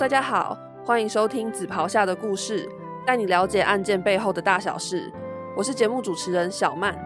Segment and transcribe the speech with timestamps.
[0.00, 2.66] 大家好，欢迎收听《紫袍下的故事》，
[3.04, 5.12] 带你了解案件背后的大小事。
[5.54, 6.98] 我是节目主持人小曼。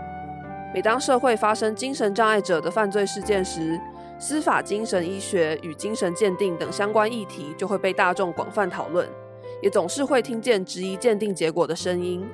[0.73, 3.81] 每当社会发生精神障碍者的犯罪事件时，
[4.17, 9.09] 司法精神医学与精神鉴定等相关议题就会被大众广泛讨论，
[9.61, 12.25] 也总是会听见质疑鉴定结果的声音。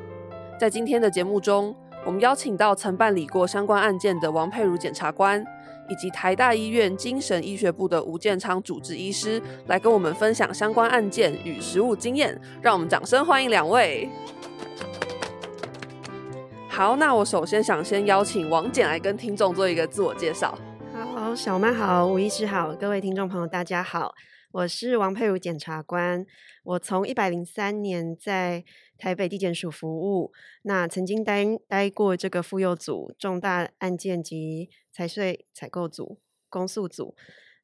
[0.58, 1.74] 在今天的节目中，
[2.04, 5.42] 我们邀请到曾办理过相关案件的王佩如检察官，
[5.90, 12.40] 以及台大医院精神医学部的吴建昌主治医师，来跟我们分享相关案件与实务经验。
[12.62, 14.08] 让我们掌声欢迎两位。
[16.68, 20.56] 好，那我首先想先邀请王检来跟听众做一个自我介绍。
[20.94, 24.14] 好，小曼好，吴医师好，各位听众朋友大家好，
[24.52, 26.24] 我是王佩如检察官。
[26.62, 28.64] 我从一百零三年在
[28.96, 30.30] 台北地检署服务，
[30.62, 37.14] 那曾经待待过这个妇幼组、重大案件及财税采购组、公诉组。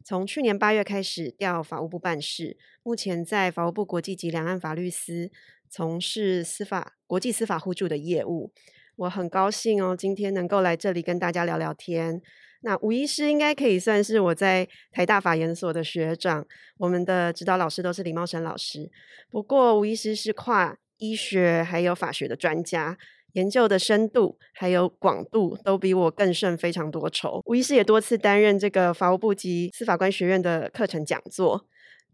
[0.04, 5.30] 从去年八月开始调法务部办事，目前在法务部国际及两岸法律司
[5.68, 8.52] 从事司法国际司法互助的业务。
[8.96, 12.22] 我很高兴哦，今天能够来这里跟大家聊聊天。
[12.62, 16.46] 那吴医师应该可以算是我在台大法研所的学长，
[16.78, 18.90] 我们的指导老师都是李茂生老师。
[19.28, 22.96] 不过吴医师是跨医学还有法学的专家，
[23.36, 27.42] 研究的深度还有广度都比我更胜非常多筹。
[27.44, 31.66] 吴医师也多次担任这个法务部及司法官学院的课程讲座。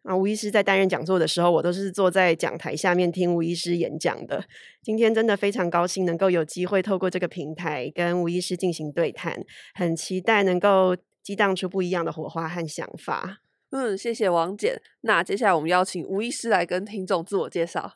[0.02, 4.44] 啊，吴医师在担任讲座的时候，我都是坐在讲台下面听吴医师演讲的。
[4.82, 9.40] 今天真的非常高兴能够有机会透过这个平台跟吴医师进行对谈，
[9.74, 13.42] 很期待能够激荡出不一样的火花和想法。
[13.70, 14.82] 嗯，谢谢王简。
[15.02, 17.92] 那接下来我们邀请吴医师来跟听众自我介绍。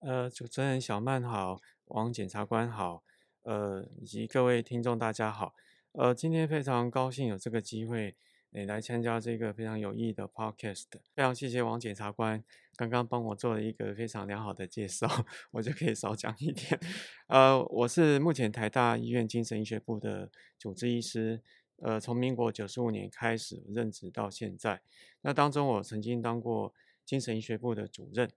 [0.00, 3.02] 呃，主持人小曼好，王检察官好，
[3.42, 5.54] 呃，以及各位听众大家好。
[5.92, 8.16] 呃，今天非常高兴有这个机会。
[8.52, 12.40] 诶，来参加这个非常有意义的 podcast，非常谢谢王检察官
[12.76, 15.08] 刚刚帮我做了一个非常良好的介绍，
[15.50, 16.78] 我就可以少讲一点。
[17.26, 21.42] 呃，我是目前台大医院精神医学部的主治医师，
[21.78, 24.80] 呃，从民国九十五年开始任职到现在。
[25.22, 26.72] 那当中我曾经当过
[27.04, 28.30] 精神医学部的主任。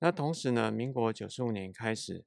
[0.00, 2.22] 那同时呢，民国九十五年开始，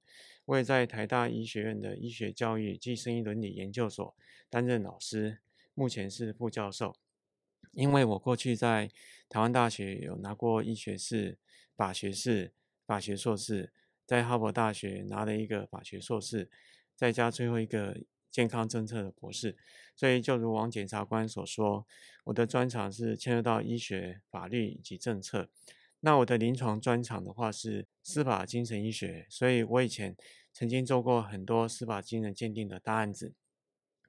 [0.48, 4.16] 我也在台大医学院的医学教育暨生医伦理研究所
[4.50, 5.40] 担任老师，
[5.74, 6.96] 目前是副教授。
[7.74, 8.90] 因为我过去在
[9.28, 11.38] 台湾大学有拿过医学士、
[11.76, 12.54] 法学士、
[12.86, 13.74] 法学硕士，
[14.06, 16.50] 在哈佛大学拿了一个法学硕士，
[16.96, 17.98] 再加最后一个
[18.32, 19.58] 健康政策的博士，
[19.98, 21.86] 所以就如王检察官所说，
[22.24, 25.50] 我的专长是牵涉到医学、法律以及政策。
[26.00, 30.16] 那我的临床专长的话是司法精神医学，所以我以前
[30.54, 33.34] 曾经做过很多司法精神鉴定的大案子。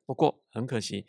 [0.06, 1.06] 不过很可惜。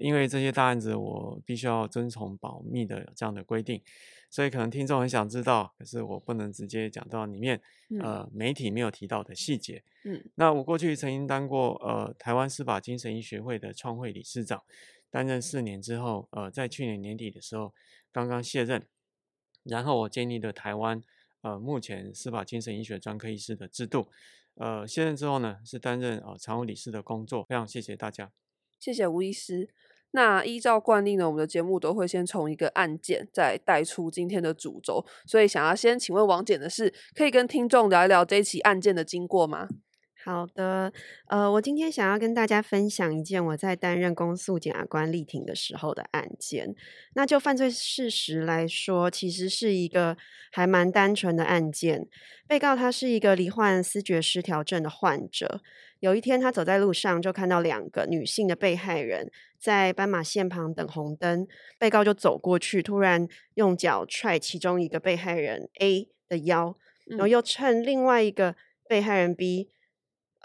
[0.00, 3.82] 因为这些大案子我必须要遵从保密的这样的规定，
[4.30, 7.60] 所以可能听众很想知道，可是我不能直接讲到里面，
[8.00, 9.82] 呃，媒体没有提到的细节。
[10.04, 14.62] 嗯，那我过去曾经当过呃台湾司法精神医学会的创会理事长，
[15.10, 17.74] 担任四年之后，呃，在去年年底的时候
[18.12, 18.86] 刚刚卸任，
[19.68, 21.00] 然后我建立了台湾
[21.42, 24.08] 呃目前司法精神医学专科医师的制度，
[24.54, 28.32] 呃，卸任之后呢是担任呃常务理事的工作，非常谢谢大家。
[28.80, 29.68] 谢谢吴医师。
[30.12, 39.68] 那依照惯例呢，我们的节目都会先从一个案件再带出今天的主轴，所以想要先请问王检的是，可以跟听众聊一聊这起案件的经过吗？
[40.28, 40.92] 好的，
[41.28, 46.74] 呃，我今天想要跟大家分享一件我在担任公诉检察官力庭的时候的案件。
[47.14, 50.18] 那就犯罪事实来说，其实是一个
[50.52, 52.06] 还蛮单纯的案件。
[52.46, 55.62] 被告他是一个罹患思觉失调症的患者。
[56.00, 61.48] 有一天，他走在路上，就看到两个女性的被害人在斑马线旁等红灯。
[61.78, 68.54] 被告就走过去，突然用脚踹其中一个被害人 A 的腰，然后又趁另外一个
[68.86, 69.70] 被害人 B。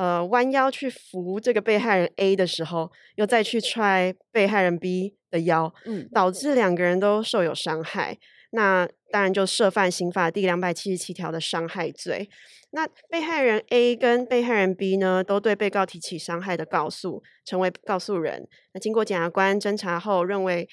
[0.04, 8.18] 呃，弯腰去扶这个被害人 A 的时候，又再去踹被害人 B 的腰，嗯，导致两个人都受有伤害。
[8.52, 12.30] 那当然就涉犯刑法第两百七十七条的伤害罪。
[12.72, 18.46] 那被害人 A 跟被害人 B 呢，都对被告提起伤害的告诉，成为告诉人。
[18.74, 20.68] 那经过检察官侦查后，认为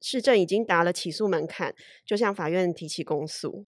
[0.00, 1.74] 市政已经达了起诉门槛，
[2.06, 3.66] 就向法院提起公诉。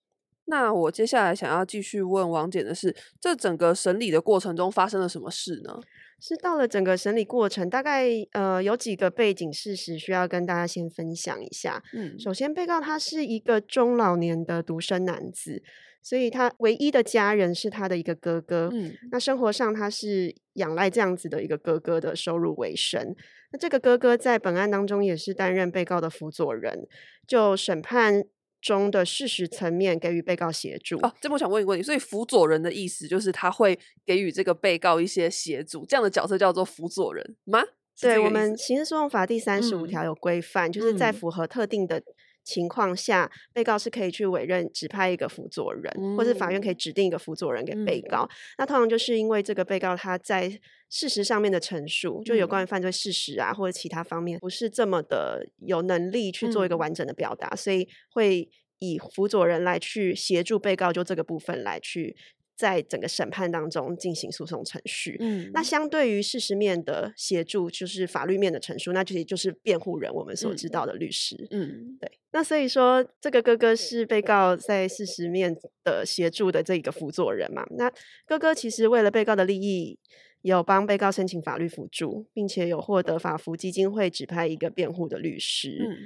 [0.49, 5.79] 那我接下来想要继续问王检的是，这整个审理的过程中发生了什么事呢？
[6.21, 11.81] 是到了整个审理过程，大概呃有几个背景事实需要跟大家先分享一下。
[11.93, 15.63] 嗯，首先被告他是一个中老年的独生男子，
[16.03, 18.71] 所以他唯一的家人是他的一个哥哥。
[18.73, 23.15] 嗯，那生活上他是仰赖这样子的一个哥哥的收入为生。
[23.53, 26.89] 那这个哥哥在本案当中也是担任被告的辅佐人，
[27.27, 28.25] 就审判。
[28.61, 30.99] 中的事实层面给予被告协助。
[30.99, 37.63] 哦，这我想问一个问题，所以辅佐人的意思就是他会给予这个被告一些协助，这样的角色叫做辅佐人吗？
[38.01, 42.03] 对我们刑事诉讼法第三十五条有规范，就是在符合特定的。
[42.49, 48.27] 情况下，被告是可以去委任指派一个辅佐人，或是法院可以指定一个辅佐人给被告。
[48.57, 50.49] 那通常就是因为这个被告他在
[50.89, 58.49] 事实上面的陈述，就有关于犯罪事实啊，或者其他方面不是这么的有能力去做一个完整的表达，所以会
[58.79, 62.17] 以辅佐人来去协助被告，就这个部分来去。
[62.59, 72.11] 在整个审判当中进行诉讼程序，嗯，那相对于事实面的协助，就是法律面的陈述，那其实就是辩护人我们所知道的律师，嗯，对。
[72.33, 77.65] 那所以说，这个哥哥是被告在事实面的协助的这一个辅佐人嘛？
[77.77, 77.89] 那
[78.27, 79.97] 哥哥其实为了被告的利益，
[80.43, 85.97] 有帮被告申请法律辅助，并且有获得法服基金会指派一个辩护的律师，嗯，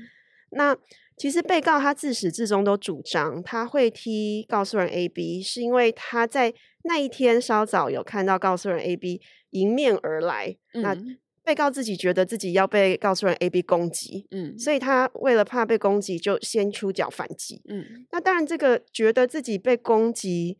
[0.50, 0.76] 那。
[1.22, 6.52] 其实被告他自始至终都主张他会踢告诉人 A B，是因为他在
[6.82, 9.20] 那一天稍早有看到告诉人 A B
[9.50, 10.96] 迎面而来，那
[11.44, 20.58] 被告自己觉得自己要被告诉人 A B 攻击，嗯，所以他为了怕被攻击，就先出脚反击，嗯，那当然这个觉得自己被攻击，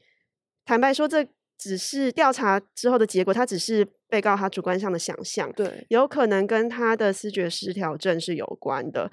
[0.65, 1.27] 坦白说这
[1.59, 9.11] 只是调查之后的结果，他只是被告他主观上的想象，对，有可能跟他的思觉失调症是有关的。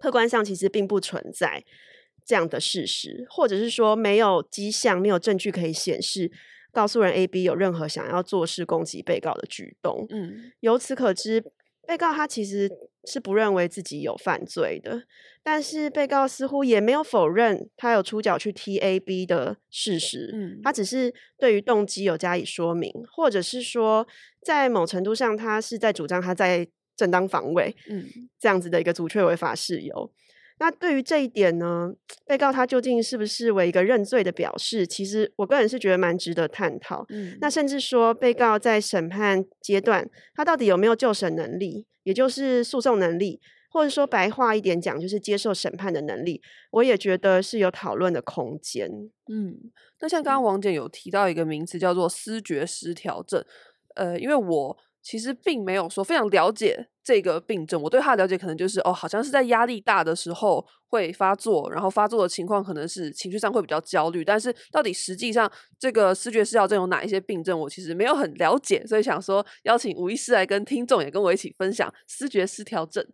[0.00, 1.62] 客观上其实并不存在
[2.24, 6.30] 这样的事实，或者是说没有迹象、没有证据可以显示
[6.72, 10.06] 告诉人 A、B 有任何想要做事攻击被告的举动。
[10.08, 11.44] 嗯，由此可知，
[11.86, 12.70] 被告他其实
[13.04, 15.02] 是不认为自己有犯罪的，
[15.42, 20.30] 但是被告似乎也没有否认他有出脚去踢 A、B 的事实。
[20.32, 24.06] 嗯，他只是对于动机有加以说明，或者是说
[24.42, 26.68] 在某程度上，他是在主张他在。
[27.00, 28.04] 正当防卫，嗯，
[28.38, 30.12] 这样子的一个阻却违法事由。
[30.58, 31.90] 那对于这一点呢，
[32.26, 34.86] 被告他究竟是不是为一个认罪的表示？
[34.86, 37.06] 其实我个人是觉得蛮值得探讨。
[37.08, 46.42] 嗯，那甚至说被告在审判阶段，他到底有没有就审能力，也就是诉讼能力，或者说白话一点讲，就是接受审判的能力，
[46.72, 48.90] 我也觉得是有讨论的空间。
[49.32, 49.56] 嗯，
[50.00, 53.42] 那像刚刚王姐有提到一个名词叫做思觉失调症，
[53.94, 54.76] 呃，因为我。
[55.02, 64.24] 其实并没有说非常了解这个病症，我对他的了解可能就是哦，好像是在压力大的时候会发作，然后发作的情况可能是情绪上会比较焦虑。
[64.24, 73.06] 但是到底实际上这个视觉失调症有哪一些病症，我其实没有很了解，所以想说邀请吴医师来跟听众也跟我一起分享视觉失调症。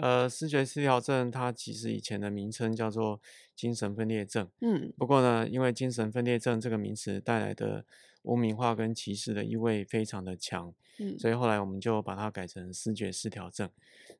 [0.00, 3.20] 好，呃，视觉失调症它其实以前的名称叫做
[3.54, 7.84] 精神分裂症，嗯，不过呢，因为精神分裂症这个名词带来的。
[8.24, 13.70] 污名化跟歧视的意味非常的强，嗯，所以后来我们就把它改成视觉失调症。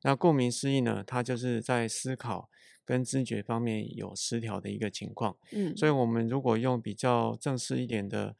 [0.01, 2.49] 那顾名思义呢，它就是在思考
[2.85, 8.35] 跟知觉方面有失调的一个情况，嗯，所以我们如果用比较正式一点的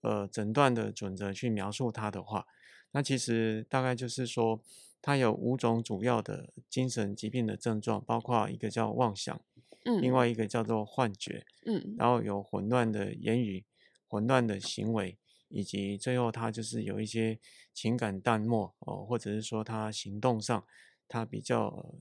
[0.00, 2.46] 呃诊断的准则去描述它的话，
[2.90, 4.60] 那其实大概就是说，
[5.02, 9.38] 它有五种主要的精神疾病的症状，包括一个叫妄想，
[9.84, 13.64] 嗯，另外一个叫做幻觉，嗯，然后有混乱的言语。
[14.12, 15.16] 混乱的行为，
[15.48, 17.38] 以及最后他就是有一些
[17.72, 20.62] 情感淡漠哦，或者是说他行动上
[21.08, 21.94] 他比较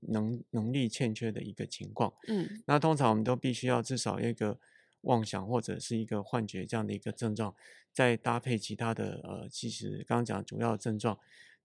[0.00, 2.10] 能能力欠缺的一个情况。
[2.26, 4.58] 嗯，那通常我们都必须要至少一个
[5.02, 7.54] 妄想或者是一个幻觉这样的一个症状，
[7.92, 11.18] 再搭配其他的呃，其实刚刚讲主要症状，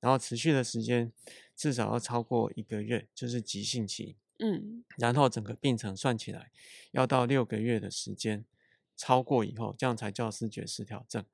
[0.04, 1.10] 然后持续的时间
[1.56, 4.18] 至少要超过一个月，就是急性期。
[4.40, 6.52] 嗯，然后整个病程算起来
[6.92, 8.44] 要到六个月的时间。
[8.96, 11.26] 超过以后，这样才叫视觉失调症。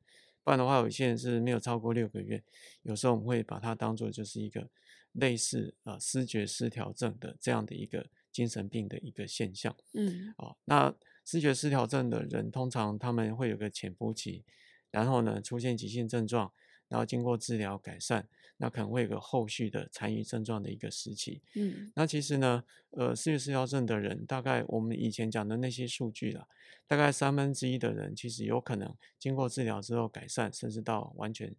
[0.44, 2.42] 不然的话，有些人是没有超过六个月。
[2.84, 4.70] 有时候我们会把它当做就是一个
[5.12, 9.76] 类似啊视觉失调症的这样的一个精神病的一个现象。
[9.94, 10.96] 嗯，啊，那
[11.26, 14.46] 视觉失调症的人通常他们会有个潜伏期，
[14.90, 16.54] 然后呢出现急性症状，
[16.90, 18.28] 然后经过治疗改善。
[18.62, 21.42] 那可能会有个后续的残余症状的一个时期。
[21.56, 26.46] 嗯，那其实呢，呃，视觉失调症的人，大概我们以前讲的那些数据了，
[26.86, 31.56] 大概三分之一的人其实有可能经过治疗之后改善，甚至到完全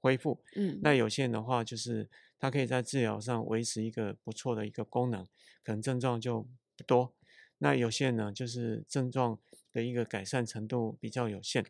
[0.00, 0.42] 恢复。
[0.56, 5.24] 嗯，那有些人的话，就是他可以在治疗上维持一个不错的一个功能，
[5.62, 6.42] 可能症状就
[6.76, 7.14] 不多。
[7.58, 9.38] 那有些人呢，就是症状
[9.72, 11.64] 的一个改善程度比较有限。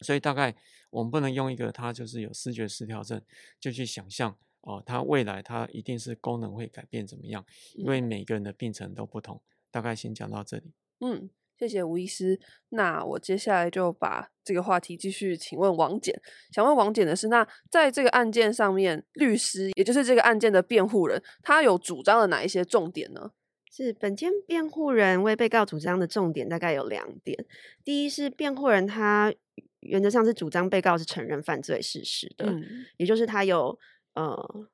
[0.00, 0.54] 所以大概
[0.90, 3.20] 我们不能用一个他就是有视觉失调症
[3.58, 7.44] 就去想象哦，他未来他一定是功能会改变怎么样？
[7.74, 9.40] 因为每个人的病程都不同。
[9.70, 10.72] 大概先讲到这里。
[11.00, 12.40] 嗯，谢谢吴医师。
[12.70, 16.20] 那我接下来就把这个话题继续请问王检。
[16.50, 23.30] 想问王检的是，那在这个案件上面，律师也就是这个案件的辩护人，他有主张的哪一些重点呢？
[23.72, 27.46] 是本件辩护人为被告主张的重点大概有两点。
[27.84, 29.32] 第一是辩护人他
[29.80, 33.78] 原则上是主张被告是承认犯罪事实的，嗯也就是他有
[34.14, 34.68] 呃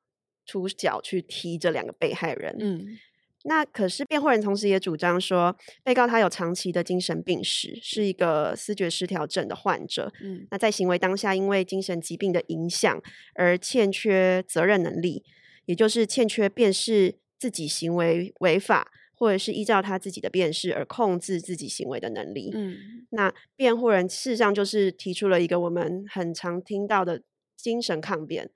[0.45, 2.55] 出脚去踢这两个被害人。
[2.59, 2.97] 嗯
[3.43, 10.11] 那可是辩护人同时也主张说，被告他有长期的精神病史，是一个思觉失调症的患者。
[10.21, 13.01] 嗯那在行为当下，因为精神疾病的影响
[13.35, 15.23] 而欠缺责任能力，
[15.65, 22.51] 也就是欠缺辨识自己行为违法，或者是依照他自己的辨识而控制自己行为的能力。
[22.53, 22.77] 嗯
[23.09, 27.21] 那辩护人事实上就是提出了一个我们很常听到的
[27.55, 28.49] 精神抗辩，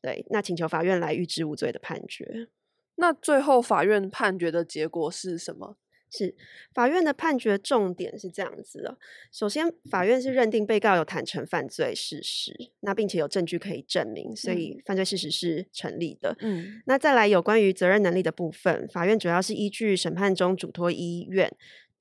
[0.00, 2.48] 对，那请求法院来预知无罪的判决。
[2.96, 5.76] 那最后法院判决的结果是什么？
[6.12, 6.34] 是
[6.74, 8.98] 法院的判决重点是这样子的：
[9.32, 16.36] 首先，法院是认定被告有坦诚犯罪事实，那并且有证据可以证明，所以犯罪事实是成立的。
[16.40, 16.82] 嗯。
[16.84, 21.50] 那再来有关于责任能力的部分，法院主要是依据审判中嘱托医院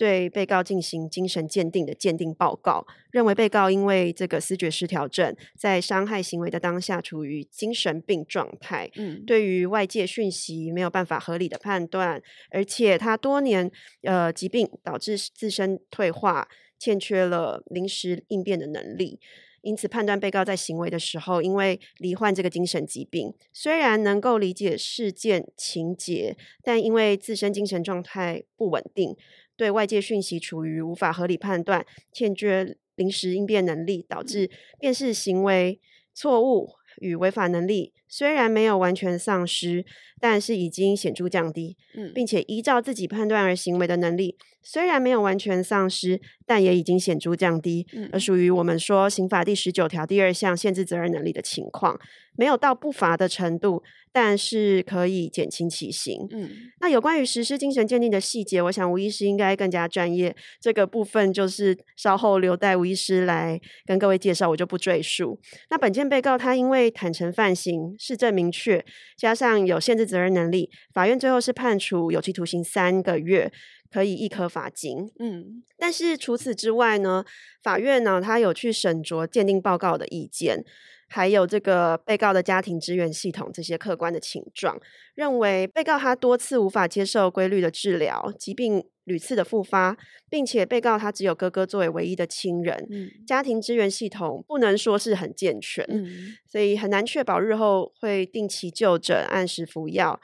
[0.01, 13.69] 对被告进行精神鉴定的鉴定报告，认为被告因为这个思觉失调症，在伤害行为的当下处于精神病状态，嗯对于外界讯息没有办法合理的判断，而且他多年
[14.01, 16.47] 呃疾病导致自身退化，
[16.79, 19.19] 欠缺了临时应变的能力。
[19.63, 29.15] 因此，判断被告在行为的时候，因为罹患这个精神疾病，虽然能够理解事件情节，但因为自身精神状态不稳定，
[29.61, 34.49] 对外界讯息处于无法合理判断，欠缺临时应变能力，导致
[34.79, 35.79] 辨识行为
[36.15, 39.85] 错误与违法能力虽然没有完全丧失，
[40.19, 42.11] 但是已经显著降低，嗯。
[42.11, 51.99] 并且依照自己判断而行为的能力虽然没有完全丧失，但也已经显著降低，嗯而属于我们说刑法第十九条第二项限制责任能力的情况，
[52.35, 56.27] 没有到不罚的程度，但是可以减轻其刑。
[56.31, 56.49] 嗯
[56.79, 60.35] 那有关于实施精神鉴定的细节，我想吴医师应该更加专业。
[60.59, 65.39] 这个部分就是稍后留待吴医师来跟各位介绍，我就不赘述。
[65.69, 68.83] 那本件被告他因为坦诚犯行、事证明确，
[69.15, 73.51] 加上有限制责任能力，法院最后是判处有期徒刑三个月，
[73.91, 75.11] 可以一颗罚金。
[75.19, 77.25] 嗯但是除此之外呢，
[77.61, 80.63] 法院呢，他有去审酌鉴定报告的意见，
[81.09, 84.79] 还有这个被告的家庭支援系统这些客观的情状，
[85.15, 89.97] 认为被告他多次无法接受规律的治疗，疾病屡次的复发，
[90.29, 100.21] 并且被告他只有哥哥作为唯一的亲人，嗯家庭支援系统不能说是很健全，嗯所以很难确保日后会定期就诊、按时服药。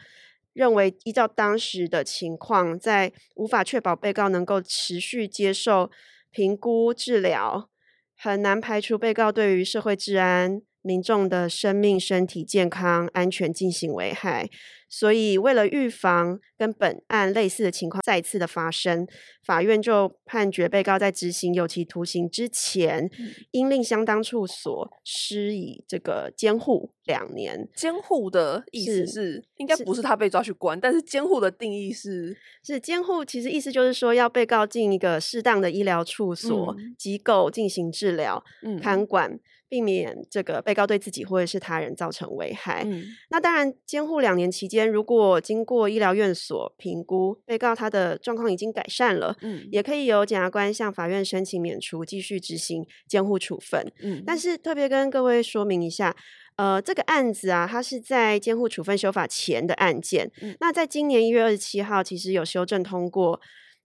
[0.58, 5.92] 认为依照当时的情况，在无法确保被告能够持续接受
[6.32, 7.70] 评估治疗，
[8.18, 14.50] 很难排除被告对于社会治安、民众的生命、身体健康、安全进行危害。
[14.90, 19.06] 所以，为了预防跟本案类似的情况再次的发生，
[19.44, 23.10] 法院就判决被告在执行有期徒刑之前，
[23.52, 27.68] 应令相当处所施以这个监护两年。
[27.76, 39.38] 监护的意思是是，应该不是他被抓去关，但是监护的定义是，是监护，其实意思就是说要被告进一个适当的医疗处所、嗯机构进行治疗、嗯看管，
[39.70, 42.84] 避免这个被告对自己或者是他人造成危害。
[42.86, 53.92] 嗯那当然，监护两年期间，如果经过医疗院所评估，被告他的状况已经改善了，嗯也可以由检察官向法院申请免除，继续执行监护处分。
[54.02, 56.16] 嗯，但是特别跟各位说明一下，
[56.56, 60.32] 呃，这个案子啊，它是在监护处分修法前的案件。
[60.42, 63.40] 嗯那在今年一月二十七号，其实有修正通过。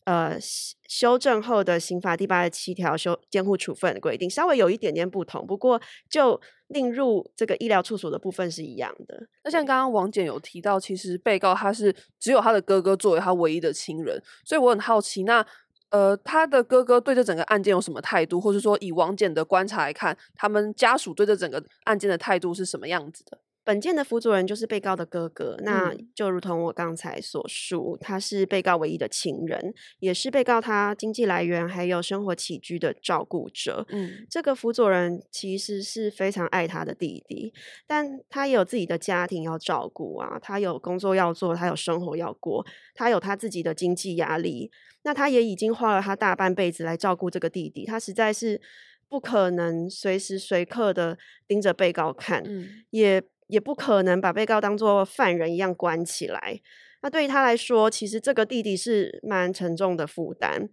[0.05, 5.81] 呃，修修正后的刑法第八十七条修监护处分的规定稍微有一点点不同，不过
[6.11, 9.27] 就另入这个医疗处所的部分是一样的。
[9.45, 15.45] 那像刚刚王简有提到，其实被告他是只有他的哥哥作为他唯一的亲人，所以我很好奇，那
[15.91, 23.39] 呃，他的哥哥对这整个案件有什么态度，或是说以王简的观察来看，他们家属对这整个案件的态度是什么样子的？
[23.65, 33.87] 本件的辅佐人就是被告的哥哥，那嗯就如同我刚才所述，他是被告唯一的情人，也是被告他经济来源还有生活起居的照顾者。
[33.91, 37.53] 嗯这个辅佐人其实是非常爱他的弟弟，
[37.87, 44.71] 但他也有自己的家庭要照顾啊，他有工作要做，他有生活要过，他有他自己的经济压力。
[45.05, 48.61] 那他也已经花了他大半辈子来照顾这个弟弟，他实在是
[49.09, 53.21] 不可能随时随刻的盯着被告看，嗯也
[53.53, 56.59] 也不可能把被告当做犯人一样关起来。
[57.03, 60.69] 那对于他来说，其实这个弟弟是蛮沉重的负担。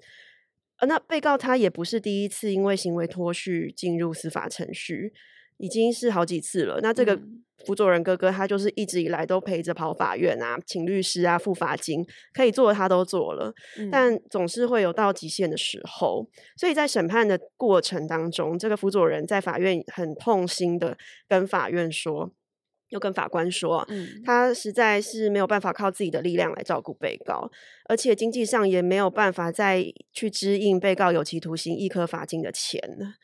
[0.77, 5.12] 呃，那被告他也不是第一次因为行为脱序进入司法程序。
[5.62, 6.79] 已经是好几次了。
[6.81, 12.01] 那这个嗯辅佐人哥哥他就是一直以来都陪着跑法院啊，请律师啊，付罚金，
[12.33, 13.53] 可以做的他都做了。
[13.77, 22.31] 嗯但总是会有到极限的时候，所以在审判的过程当中，这个辅佐人在法院很痛心的跟法院说，
[22.89, 27.50] 又跟法官说，嗯他实在是没有办法靠自己的力量来照顾被告，
[27.88, 33.15] 而且经济上也没有办法再去支应被告有期徒刑、一颗罚金的钱了。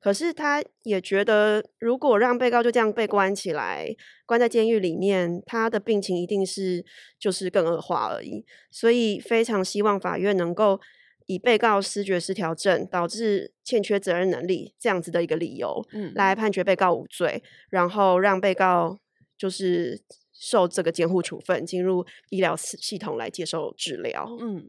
[0.00, 3.86] 可是他也觉得，如果让被告就这样被关起来，
[4.26, 6.84] 关在监狱里面，他的病情一定是
[7.20, 8.44] 就是更恶化而已。
[8.68, 10.80] 所以非常希望法院能够
[11.26, 18.98] 以被告失觉失调症导致欠缺责任能力这样子的一个理由，嗯来判决被告无罪，然后让被告
[19.42, 20.00] 就是
[20.32, 24.24] 受这个监护处分，进入医疗系系统来接受治疗。
[24.40, 24.64] 嗯，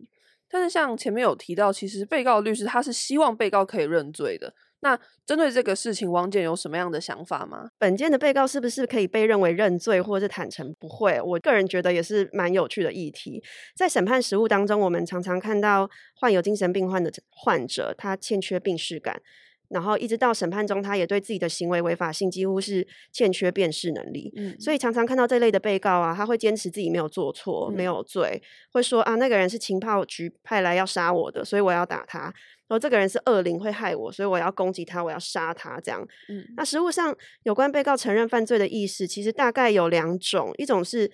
[0.50, 4.52] 但是像前面有提到，其实被告律师他是希望被告可以认罪的。
[4.80, 7.70] 那针对这个事情，王检有什么样的想法吗？
[7.78, 10.74] 本件的被告是不是可以被认为认罪或者是坦诚？
[10.80, 13.44] 不会，我个人觉得也是蛮有趣的议题。
[13.76, 19.22] 在审判实务当中，我们常常看到患有精神病患的患者，他欠缺病视感，
[19.74, 24.32] 然后一直到审判中，他也对自己的行为违法性几乎是欠缺辨识能力。
[24.38, 32.34] 嗯，所以常常看到这类的被告啊，他会坚持自己没有做错、没嗯有罪，会说啊，那个人是情报局派来要杀我的，所以我要打他。
[32.66, 35.80] 然后这个人是恶灵会害我，所以我要攻击他，我要杀他。
[35.82, 41.12] 这样，嗯那实务上有关被告承认犯罪的意识，其实大概有两种，一种是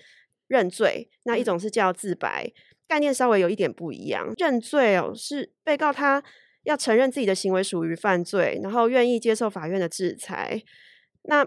[0.47, 2.51] 认罪，那一嗯种是叫自白，
[2.87, 4.31] 概念稍微有一点不一样。
[4.37, 6.23] 认罪哦，是被告他
[6.69, 10.61] 要承认自己的行为属于犯罪，然后愿意接受法院的制裁。
[11.23, 11.43] 那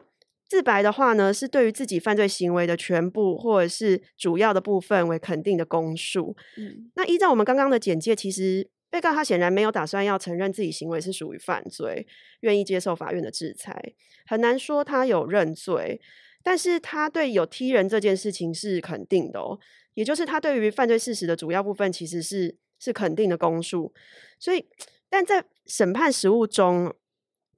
[0.48, 6.36] 自白的话呢，是对于自己犯罪行为的全部或者是主要的部分为肯定的供述。
[6.58, 12.04] 嗯那依照我们刚刚的简介，其实被告他显然没有打算要承认自己行为是属于犯罪，
[12.40, 13.94] 愿意接受法院的制裁，
[14.26, 16.00] 很难说他有认罪。
[16.42, 19.56] 但是他对有踢人这件事情是肯定的哦，
[19.94, 23.94] 也就是他对于犯罪事实的主要部分其实是是肯定的供述。
[24.40, 24.66] 所以，
[25.12, 26.94] 但在审判实务中，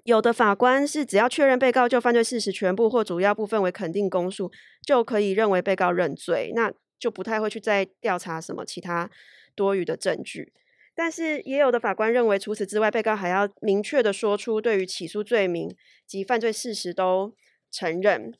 [0.03, 4.51] 有的法官是只要确认被告就犯罪事实全部或主要部分为肯定供述，
[4.85, 9.09] 就可以认为被告认罪，那就不太会去再调查什么其他
[9.55, 10.53] 多余的证据。
[10.97, 15.73] 但是也有的法官认为，除此之外，被告还要明确的说出对于起诉罪名
[16.09, 17.33] 及犯罪事实都
[17.71, 18.35] 承认，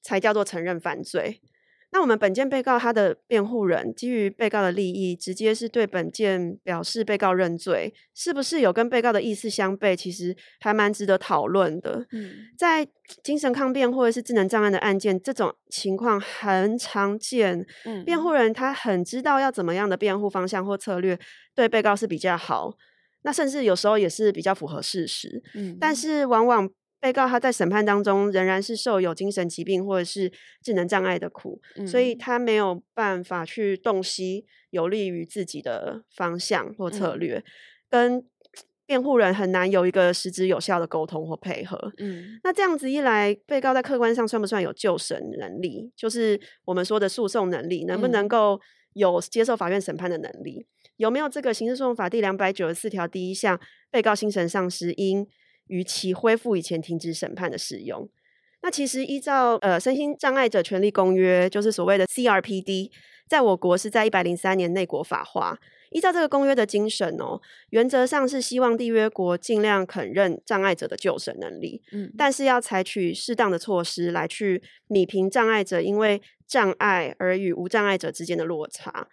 [0.00, 1.42] 才叫做承认犯罪。
[1.90, 9.96] 那我们本件被告他的辩护人基于被告的利益，直接是对本件表示被告认罪，是不是有跟被告的意思相悖？
[9.96, 12.06] 其实还蛮值得讨论的。
[12.12, 12.86] 嗯在
[13.22, 17.66] 精神抗辩或者是智能障碍的案件，这种情况很常见。
[17.84, 21.18] 嗯，辩护人他很知道要怎么样的辩护方向或策略
[21.54, 22.76] 对被告是比较好，
[23.22, 25.42] 那甚至有时候也是比较符合事实。
[25.54, 26.68] 嗯，但是往往
[27.00, 30.32] 被告他在审判当中仍然是受有精神疾病或者是
[30.62, 37.44] 智能障碍的苦，所以嗯他没有办法去洞悉有利于自己的方向或策嗯略，
[37.88, 38.24] 跟
[38.84, 41.92] 辩护人很难有一个实质有效的沟通或配合。
[41.98, 45.92] 嗯那这样子一来，被告在客观上算不算有救审能力？
[45.94, 48.60] 就是我们说的诉讼能力，能不能嗯够
[48.94, 50.66] 有接受法院审判的能力？
[50.96, 55.26] 有没有这个刑事诉讼法第两百九十四条第一项，被告精神丧失应
[55.68, 58.08] 于其恢复以前停止审判的使用？
[58.62, 62.90] 那其实依照呃身心障碍者权利公约，就是所谓的 CRPD，
[63.28, 65.58] 在我国是在一百零三年内国法化。
[65.90, 79.08] 依照这个公约的精神哦，原则上是希望缔约国尽量肯认障碍者的救审能力，嗯，但是要采取适当的措施来去弭平障碍者因为障碍而与无障碍者之间的落差。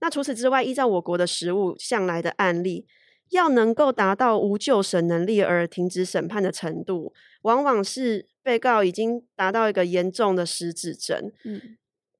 [0.00, 2.86] 那除此之外，依照我国的实务向来的案例，
[3.30, 7.12] 要能够达到无救审能力而停止审判的程度，
[7.42, 11.76] 往往是被告已经达到一个严重的失智症，嗯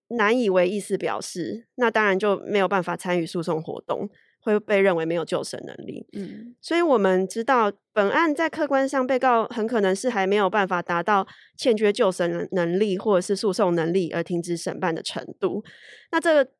[0.08, 6.04] 难以为意思表示，那当然就没有办法参与诉讼活动，会被认为没有救审能力。
[6.12, 15.62] 嗯所以我们知道，本案在客观上，被告很可能是还没有办法达到欠缺救审能能力或者是诉讼能力而停止审判的程度。
[16.10, 16.50] 那这个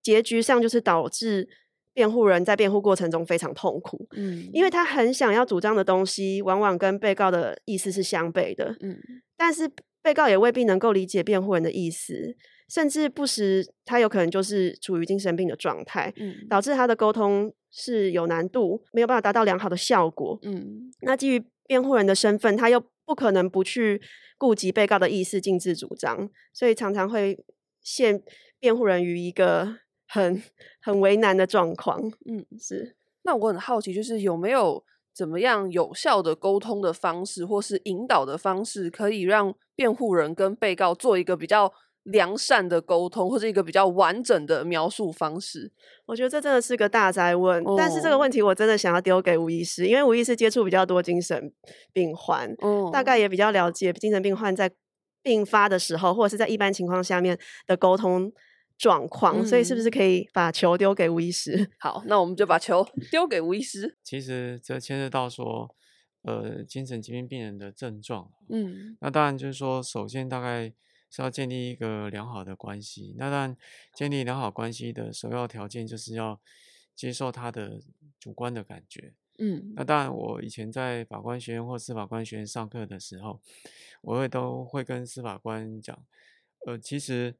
[0.00, 1.48] 结局上就是导致
[1.94, 4.70] 辩护人在辩护过程中非常痛苦，嗯，因为。
[4.74, 8.98] 他很想要主张的东西，往往跟被告的意思是相悖的，嗯。
[9.36, 9.70] 但是
[10.02, 12.34] 被告也未必能够理解辩护人的意思，
[12.68, 20.36] 甚至不时他有可能就是处于精神病的状态，嗯导致他的沟通是有难度，没有办法达到良好的效果。
[20.42, 20.90] 嗯。
[21.02, 24.02] 那基于辩护人的身份，他又不可能不去
[24.36, 27.38] 顾及被告的意思，禁止主张，所以常常会
[27.80, 28.20] 陷
[28.58, 29.76] 辩护人于一个
[30.14, 30.42] 很
[30.80, 32.00] 很为难的状况。
[32.26, 32.46] 嗯。
[32.58, 41.72] 是，那我很好奇，就是有没有怎么样有效的沟通的方式，或是引导的方式，可以让辩护人跟被告做一个比较
[42.04, 45.72] 良善的沟通，或者一个比较完整的描述方式？
[46.06, 51.52] 我觉得这真的是个大灾问，但是这个哦问题我真的想要丢给吴医师，因为吴医师接触比较多精神
[51.92, 54.70] 病患，嗯大概也比较了解精神病患在
[55.22, 58.30] 病发的时候，或者是在一般情况下面的沟通
[58.76, 61.70] 状况，所以是不是嗯可以把球丢给吴医师？
[61.78, 63.96] 好，那我们就把球丢给吴医师。
[64.02, 65.74] 其实这牵涉到说，
[66.22, 68.30] 呃，精神疾病病人的症状。
[68.48, 70.72] 嗯那当然就是说，首先大概
[71.10, 73.14] 是要建立一个良好的关系。
[73.16, 73.56] 那当然，
[73.94, 76.40] 建立良好关系的首要条件就是要
[76.94, 77.80] 接受他的
[78.18, 79.14] 主观的感觉。
[79.38, 83.40] 嗯那当然，我以前在法官学院或司法官学院上课的时候，
[84.02, 85.96] 我会都会跟司法官讲，
[86.66, 87.36] 呃，其实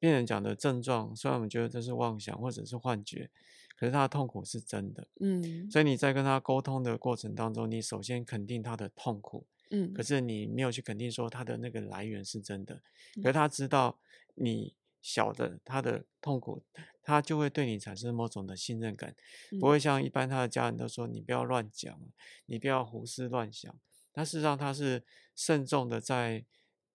[0.00, 3.30] 病人讲的症状，虽然我们觉得这是妄想或者是幻觉，
[3.76, 5.06] 可是他的痛苦是真的。
[5.20, 5.70] 嗯。
[5.70, 9.92] 所以你在跟他沟通的过程当中，你首先肯定他的痛苦，嗯。
[9.92, 12.74] 可是你没有去肯定说他的那个来源是真的，
[13.16, 14.00] 嗯可是他知道
[14.34, 16.62] 你晓得他的痛苦，
[17.02, 19.14] 他就会对你产生某种的信任感，
[19.60, 19.70] 不嗯。
[19.70, 22.00] 会像一般他的家人都说你不要乱讲，
[22.46, 23.74] 你不要胡思乱想。
[24.12, 25.04] 但事实上他是
[25.36, 26.44] 慎重的在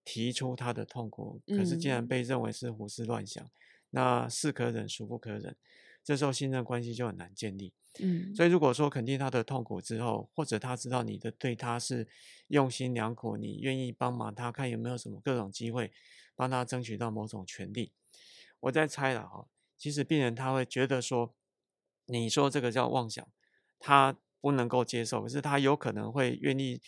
[0.05, 3.45] 提出他的痛苦，可是竟然嗯被认为是胡思乱想，
[3.89, 5.55] 那是可忍孰不可忍，
[6.03, 7.73] 这时候信任关系就很难建立。
[7.99, 12.07] 嗯所以，如果说肯定他的痛苦之后，或者他知道你的对他是
[12.49, 15.91] 用心良苦，你愿意帮忙他，看有没有什么各种机会
[16.35, 17.93] 帮他争取到某种权利，
[18.59, 19.47] 我在猜了哈。
[19.77, 21.33] 其实病人他会觉得说，
[22.07, 23.25] 你说这个叫妄想，
[23.79, 26.81] 他不能够接受，可是他有可能会愿意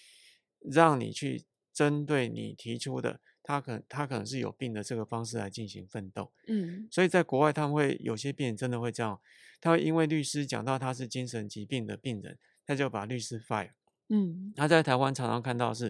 [0.60, 1.46] 让你去
[1.78, 6.32] 针对你提出的，他可他可能是有病的这个方式来进行奋斗。
[6.48, 9.22] 嗯所以在国外，他们会有些病人真的会这样，
[9.62, 13.70] 他会因为律师讲到他是精神疾病的病人，他就把律师 fire。
[14.10, 15.90] 嗯他在台湾常常看到是，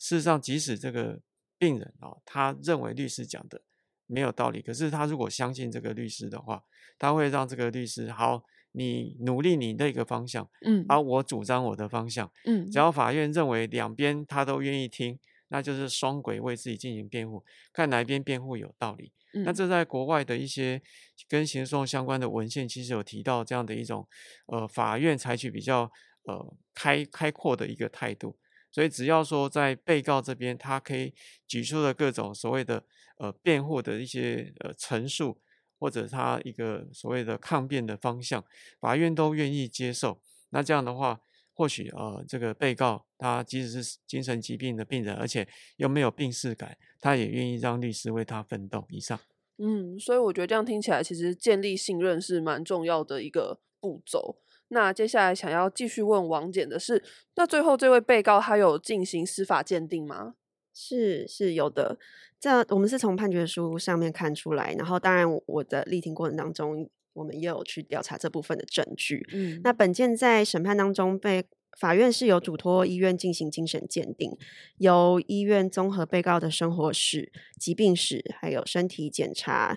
[0.00, 1.20] 事实上即使这个
[1.56, 3.62] 病人啊、哦，他认为律师讲的
[4.06, 6.64] 没有道理，可是他如果相信这个律师的话，
[6.98, 8.42] 他会让这个律师好，
[8.78, 12.30] 你努力你那个方向，嗯而我主张我的方向。
[12.44, 19.12] 嗯只要法院认为两边他都愿意听，那就是双轨为自己进行辩护，看哪一边辩护有道理。
[19.44, 20.80] 那嗯这在国外的一些
[21.28, 24.08] 跟刑诉讼相关的文献，其实有提到这样的一种，
[24.46, 25.90] 呃，法院采取比较
[26.24, 28.38] 呃开开阔的一个态度。
[28.70, 31.14] 所以只要说在被告这边，他可以
[31.46, 32.84] 举出的各种所谓的
[33.18, 35.40] 呃辩护的一些呃陈述，
[35.78, 38.44] 或者他一个所谓的抗辩的方向，
[38.80, 40.20] 法院都愿意接受。
[40.50, 41.20] 那这样的话，
[41.54, 48.84] 或许呃这个被告他即使是精神疾病的病人，而且又没有病逝感，他也愿意让律师为他奋斗。
[48.90, 49.18] 以上。
[49.58, 54.38] 嗯，所以我觉得这样听起来，其实建立信任是蛮重要的一个步骤。
[54.68, 57.02] 那接下来想要继续问王检的是，
[57.34, 60.34] 那最后这位被告他有进行司法鉴定吗？
[60.80, 61.98] 是是有的，
[62.38, 69.26] 这我们是从判决书上面看出来，然后当然我我的力庭过程当中，我们也有去调查这部分的证据。
[69.32, 71.44] 嗯那本件在审判当中被
[71.80, 74.30] 法院是有嘱托医院进行精神鉴定，
[74.76, 79.76] 由医院综合被告的生活史、疾病史，还有身体检查。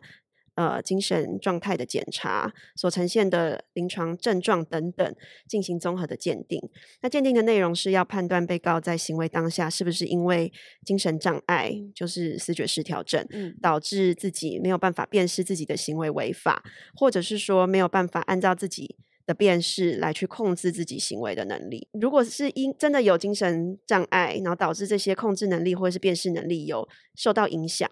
[0.56, 5.16] 呃，精神状态的检查所呈现的临床症状等等，
[5.48, 6.60] 进行综合的鉴定。
[7.02, 10.52] 那鉴定的内容是要判断被告在行为当下是不是因为
[10.86, 16.62] 精神障碍，就是思觉失调症，嗯导致自己没有办法辨识自己的行为违法，
[16.96, 21.88] 或者是说没有办法按照自己的辨识来去控制自己行为的能力。
[21.94, 27.90] 如果是因真的有精神障碍，然后导致这些控制能力或者是辨识能力有受到影响，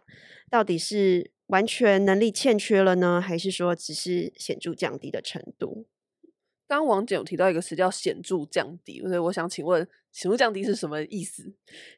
[0.50, 5.86] 到底是完全能力欠缺了呢，还是说只是显著降低的程度？
[6.68, 11.52] 刚刚王检有提到一个词叫显著降低，所以我想请问，显著降低是什么意思？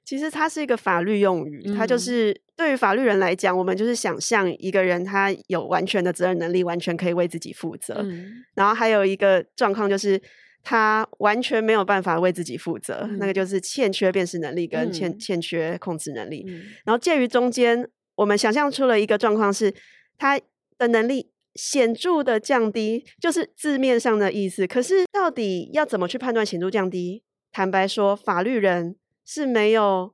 [0.05, 7.95] 其实它是一个法律用语，它就嗯是对于法律人来讲，我们就是想象一个人他有完全的责任能力，完全可以为自己负责。
[8.01, 10.21] 嗯然后还有一个状况就是，
[10.63, 16.45] 他完全没有办法为自己负责，那个嗯就是欠缺辨识能力跟欠、嗯欠缺控制能力。
[16.47, 19.73] 嗯然后介于中间，我们想象出了一个状况是，
[20.17, 20.39] 他
[20.77, 24.65] 的能力显著的降低，就是字面上的意思。
[24.67, 27.23] 可是到底要怎么去判断显著降低？
[27.51, 28.95] 坦白说，法律人
[29.25, 30.13] 是没有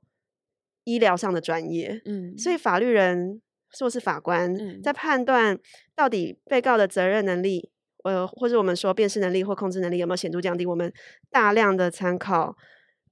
[0.85, 3.41] 医疗上的专业，嗯，所以法律人
[3.79, 5.59] 或是法官嗯在判断
[5.95, 7.69] 到底被告的责任能力，
[8.03, 10.91] 呃，或者我们说辨识能力或控制能力有没有显著降低，我们
[11.29, 12.55] 大量的参考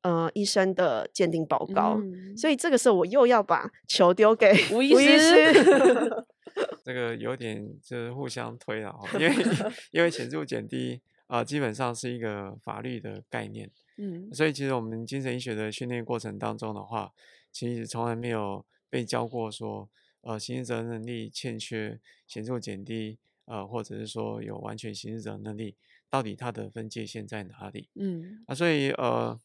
[0.05, 1.97] 呃医生的鉴定报告。
[1.99, 5.53] 嗯所以这个时候我又要把球丢给 吴医医师
[6.85, 9.35] 这个有点就是互相推了哈，因为
[9.91, 13.69] 因为显著减低啊、基本上是一个法律的概念。
[13.97, 17.11] 嗯所以其实我们精神医学的训练过程当中的话，
[17.51, 19.89] 其实从来没有被教过说，
[20.21, 25.75] 呃，刑事责任能力欠缺显著减低，呃，或者是说有完全刑事责任能力，
[26.09, 27.89] 到底它的分界线在哪里？
[27.95, 29.39] 嗯啊，所以呃，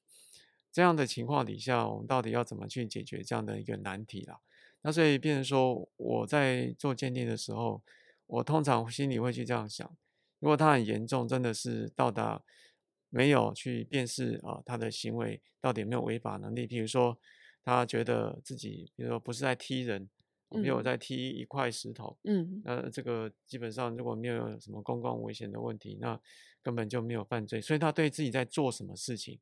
[0.72, 4.38] 这样的情况底下，我们到底要怎么去解决这样的一个难题啦？
[4.82, 7.82] 那所以变成说，我在做鉴定的时候，
[8.26, 9.96] 我通常心里会去这样想：
[10.38, 12.42] 如果他很严重，真的是到达
[13.10, 17.18] 没有去辨识啊、他的行为到底有没有违法能力，比如说
[17.62, 20.08] 他觉得自己，比如说不是在踢人，
[20.48, 20.84] 没有嗯。
[20.84, 22.62] 在踢一块石头，嗯。
[22.64, 26.18] 那这个基本上如果没有什么公共危险的问题，那
[26.62, 29.38] 根本就没有犯罪，所以他对自己在做什么事情，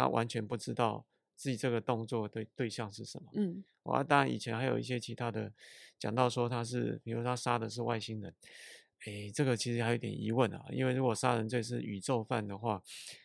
[0.00, 1.04] 他完全不知道
[1.36, 3.30] 自己这个动作的对象是什么。
[3.34, 5.52] 嗯啊，当然以前还有一些其他的
[5.98, 8.34] 讲到说他是，比如他杀的是外星人，
[9.06, 12.82] 诶，这个其实还有点疑问啊，因为如果杀人罪是宇宙犯的话，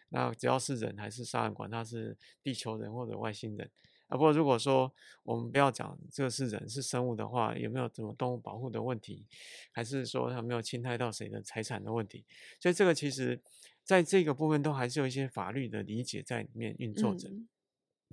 [0.10, 3.70] 那只要是人还是杀人，管他是地球人或者外星人。
[4.08, 9.26] 啊，不过如果说我们不要讲这个是人是生物的话，有没有什么动物保护的问题，
[9.72, 12.24] 还是说他没有侵害到谁的财产的问题？
[12.62, 13.42] 所以这个其实
[13.86, 17.30] 在这个部分都还是有一些法律的理解在里面运作着。
[17.30, 17.48] 嗯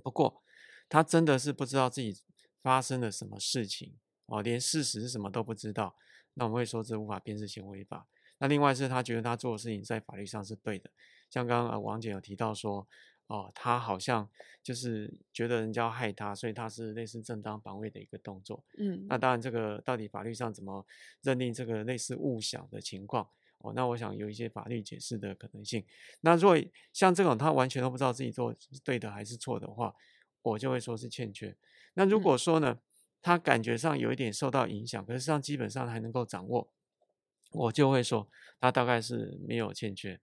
[0.01, 0.43] 不过
[0.89, 2.19] 他真的是不知道自己
[2.61, 5.95] 发生了什么事情哦，连事实是什么都不知道，
[6.33, 8.05] 那我们会说这无法辨识行为法。
[8.39, 10.89] 那另外是他觉得他做的事情在法律上是对的，
[11.29, 12.85] 像刚刚呃王姐有提到说，
[13.27, 14.29] 哦，他好像
[14.61, 18.61] 就是觉得人家要害他，所以他是类似正当防卫的一个动作。
[18.77, 20.85] 嗯那当然，这个到底法律上怎么
[21.21, 23.29] 认定这个类似误想的情况？
[23.63, 25.83] 哦，那我想有一些法律解释的可能性。
[26.21, 26.57] 那如果
[26.91, 29.95] 像这种他完全都不知道自己做是对的还是错的话，
[30.41, 31.55] 我就会说是欠缺。
[31.93, 32.77] 那如嗯果说呢，
[33.21, 36.69] 他感觉上有一点受到影响，可是上基本上还能够掌握，
[37.51, 38.27] 我就会说
[38.59, 40.19] 他大概是没有欠缺。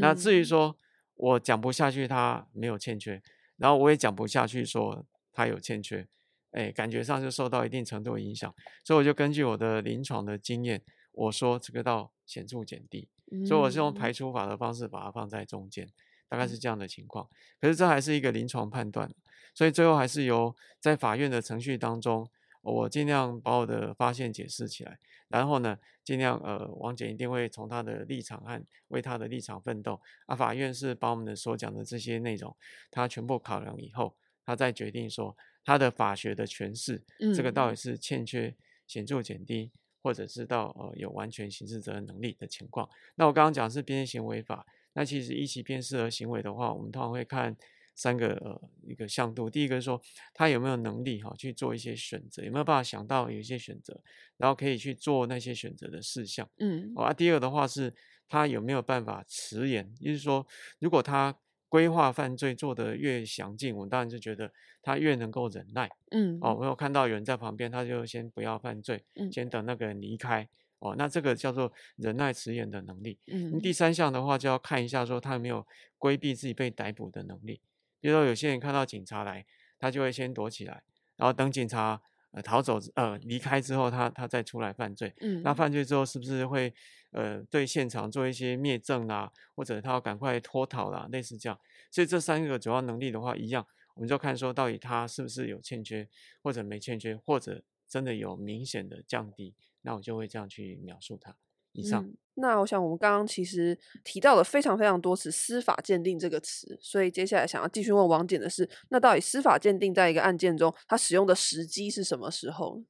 [0.00, 0.76] 那至于嗯说
[1.14, 3.22] 我讲不下去，他没有欠缺，
[3.56, 6.08] 然后我也讲不下去说他有欠缺，
[6.50, 8.52] 哎，感觉上就受到一定程度的影响，
[8.84, 13.08] 所以我就根据我的临床的经验，我说这个到显著减低，
[13.44, 13.94] 所以我是用嗯。
[13.94, 15.90] 排除法的方式把它放在中间，
[16.28, 17.28] 大概是这样的情况。
[17.60, 19.12] 可是这还是一个临床判断，
[19.52, 22.30] 所以最后还是由在法院的程序当中，
[22.62, 30.00] 我尽量把我的发现解释起来，然后呢，尽量呃，王姐一定会从她的立场和为她的立场奋斗。
[30.26, 32.56] 啊，法院是把我们的所讲的这些内容，
[32.92, 34.14] 他全部考量以后，
[34.46, 37.02] 他再决定说他的法学的诠释，
[37.34, 38.54] 这个到底嗯是欠缺
[38.86, 42.88] 显著减低，或者是到呃有完全刑事责任能力的情况。
[43.14, 47.56] 那我刚刚讲的是边行为法，那其实一起辨识而行为的话，我们通常会看
[47.94, 49.50] 三个呃一个向度。
[49.50, 50.00] 第一个是说
[50.32, 54.00] 他有没有能力哈、去做一些选择，有没有办法想到有一些选择，
[54.36, 56.48] 然后可以去做那些选择的事项。
[56.58, 57.92] 嗯哦，啊，第二个的话是
[58.26, 60.46] 他有没有办法迟延，也就是说，
[60.78, 61.36] 如果他
[61.70, 64.52] 规划犯罪做得越详尽，我们当然就觉得
[64.82, 65.88] 他越能够忍耐。
[66.10, 70.46] 嗯哦，我有看到有人在旁边，他就先不要犯罪，嗯先等那个人离开。
[70.80, 73.18] 哦，那这个叫做忍耐迟延的能力。
[73.28, 75.64] 嗯第三项的话，就要看一下说他有没有
[75.96, 77.60] 规避自己被逮捕的能力。
[78.00, 79.44] 比如说，有些人看到警察来，
[79.78, 80.82] 他就会先躲起来，
[81.16, 82.00] 然后等警察
[82.32, 85.14] 呃逃走呃离开之后，他他再出来犯罪。
[85.20, 86.72] 嗯那犯罪之后是不是会
[87.12, 91.58] 呃对现场做一些灭证啦，或者他要赶快脱逃啦，类似这样。
[91.90, 96.08] 所以这三个主要能力的话，一样，我们就看说到底他是不是有欠缺，
[96.42, 101.34] 或者没欠缺，或者真的有明显的降低，那我就会这样去描述它。
[101.72, 102.10] 以上。
[102.34, 112.82] 那我想我们刚刚其实提到了非常非常多次“司法鉴定”这个词，所以接下来想要继续问王检的是，那到底司法鉴定在一个案件中，它使用的时机是什么时候？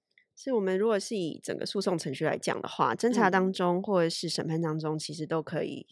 [0.43, 5.87] 所以，我们如果是以整个诉讼程序来讲的话，侦查当嗯中或者是审判当中，其实都可以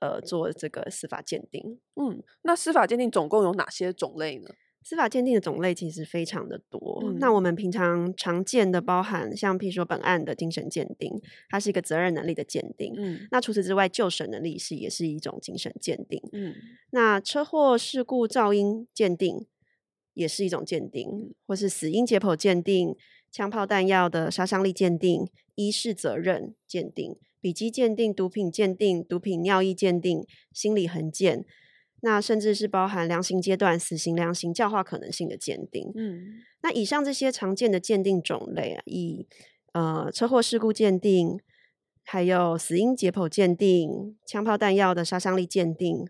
[0.00, 1.78] 呃做这个司法鉴定。
[1.96, 4.48] 嗯，那司法鉴定总共有哪些种类呢？
[4.82, 7.02] 司法鉴定的种类其实非常的多。
[7.04, 12.94] 嗯那我们平常常见的包含像譬如说本案的精神鉴定，它是一个责任能力的鉴定。
[12.96, 16.18] 嗯那除此之外，就审能力是也是一种精神鉴定。
[16.32, 16.54] 嗯
[16.92, 19.46] 那车祸事故噪音鉴定
[20.14, 22.96] 也是一种鉴定，或是死因解剖鉴定、
[23.30, 31.44] 枪炮弹药的杀伤力鉴定、医事责任鉴定、笔迹鉴定、毒品鉴定、毒品尿液鉴定、心理痕鉴，
[32.00, 35.92] 那甚至是包含量刑阶段、死刑量刑教化可能性的鉴定。
[35.94, 39.26] 嗯那以上这些常见的鉴定种类啊，以
[39.72, 41.40] 呃车祸事故鉴定，
[42.02, 46.06] 还有死因解剖鉴定、枪炮弹药的杀伤力鉴定，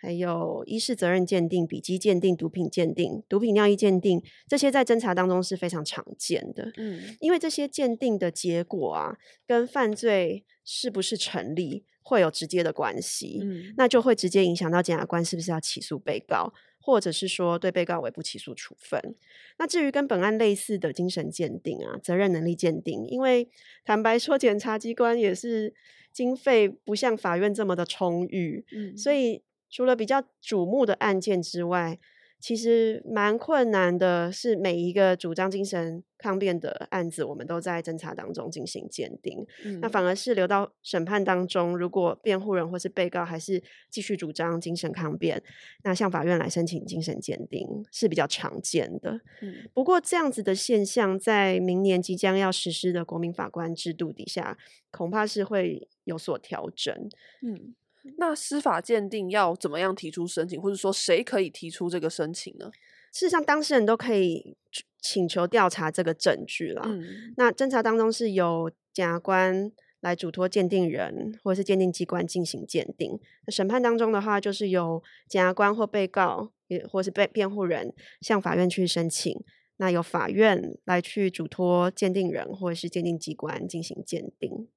[0.00, 6.72] 还有医事责任鉴定、笔迹鉴定、毒品鉴定、毒品尿液鉴定，这些在侦查当中是非常常见的。
[6.76, 19.16] 嗯因为这些鉴定的结果啊，跟犯罪是不是成立，会有直接的关系，嗯那就会直接影响到检察官是不是要起诉被告，或者是说对被告为不起诉处分。
[19.58, 23.50] 那至于跟本案类似的精神鉴定啊、责任能力鉴定，因为
[23.84, 25.74] 坦白说，检察机关也是
[26.12, 31.98] 经费不像法院这么的充裕，嗯所以除了比较瞩目的案件之外，
[32.40, 34.30] 其实蛮困难的。
[34.30, 39.44] 是每一个主张精神抗辩的案子，我们都在侦查当中进行鉴定。
[39.64, 45.42] 嗯那反而是留到审判当中，如果辩护人或是被告还是继续主张精神抗辩，
[45.82, 49.20] 那向法院来申请精神鉴定是比较常见的。
[49.42, 54.56] 嗯不过，这样子的现象在明年即将要实施的国民法官制度底下，
[54.92, 56.94] 恐怕是会有所调整。
[57.42, 57.74] 嗯，
[58.16, 62.70] 那司法鉴定要怎么样提出申请，或者说谁可以提出这个申请呢？
[63.12, 66.82] 事实上，当事人都可以主请求调查这个证据啦。
[66.84, 73.18] 嗯那侦查当中是由检察官来嘱托鉴定人或者是鉴定机关进行鉴定。
[73.46, 79.42] 那审判当中的话，就是由检察官或被告，也或是被辩护人向法院去申请。
[79.78, 84.68] 那由法院来去嘱托鉴定人或者是鉴定机关进行鉴定。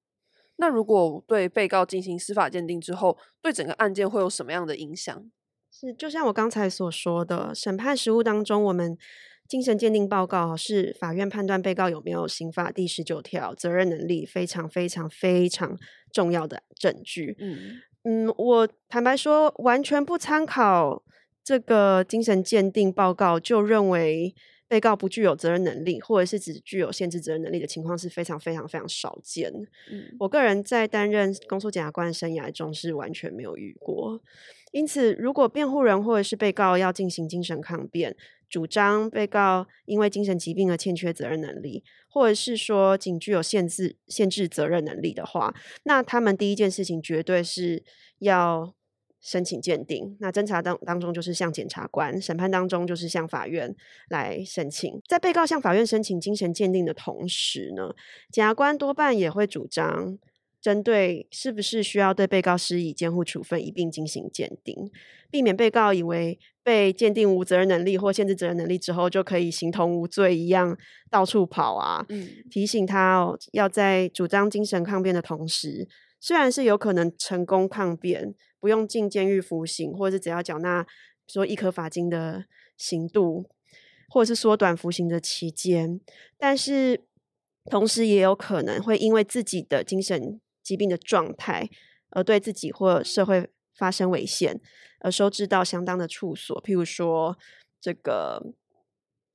[0.61, 5.31] 那如果对被告进行司法鉴定之后，对整个案件会有什么样的影响？
[5.71, 8.95] 是，就像我刚才所说的，审判实务当中，我们
[9.47, 15.75] 精神鉴定报告是法院判断被告有没有刑法第十九条责任能力非常非常非常
[16.13, 17.35] 重要的证据。
[17.39, 21.01] 嗯嗯，我坦白说，完全不参考
[21.43, 24.35] 这个精神鉴定报告就认为
[24.71, 29.51] 被告不具有责任能力，或者是只具有限制责任能力的情况是非常非常非常少见。
[29.91, 34.21] 嗯我个人在担任公诉检察官的生涯中是完全没有遇过。
[34.71, 38.15] 因此，如果辩护人或者是被告要进行精神抗辩，
[38.49, 45.53] 主张被告因为精神疾病而欠缺责任能力，或者是说仅具有限制限制责任能力的话，
[45.83, 47.83] 那他们第一件事情绝对是
[48.19, 48.73] 要
[49.21, 50.17] 申请鉴定。
[50.19, 53.75] 那侦查当当中就是向检察官，审判当中就是向法院
[54.09, 55.01] 来申请。
[55.07, 57.95] 在被告向法院申请精神鉴定的同时呢，
[58.31, 60.17] 检察官多半也会主张。
[60.61, 64.91] 针对是不是需要对被告施以监护处分一并进行鉴定，
[65.31, 70.77] 避免被告以为被鉴定无责任能力或限制责任能力之后就可以形同无罪一样
[71.09, 72.05] 到处跑啊。
[72.09, 75.87] 嗯提醒他哦，要在主张精神抗辩的同时，
[76.21, 80.85] 虽然是有可能成功抗辩，不用进监狱服刑，或者是只要缴纳
[81.27, 82.45] 说一颗罚金的
[82.77, 83.49] 刑度，
[84.07, 85.99] 或者是缩短服刑的期间，
[86.37, 87.01] 但是
[87.65, 91.67] 同时也有可能会因为自己的精神疾病的状态，
[92.11, 94.61] 而对自己或社会发生危险，
[94.99, 97.35] 而收治到相当的处所，譬如说
[97.79, 98.53] 这个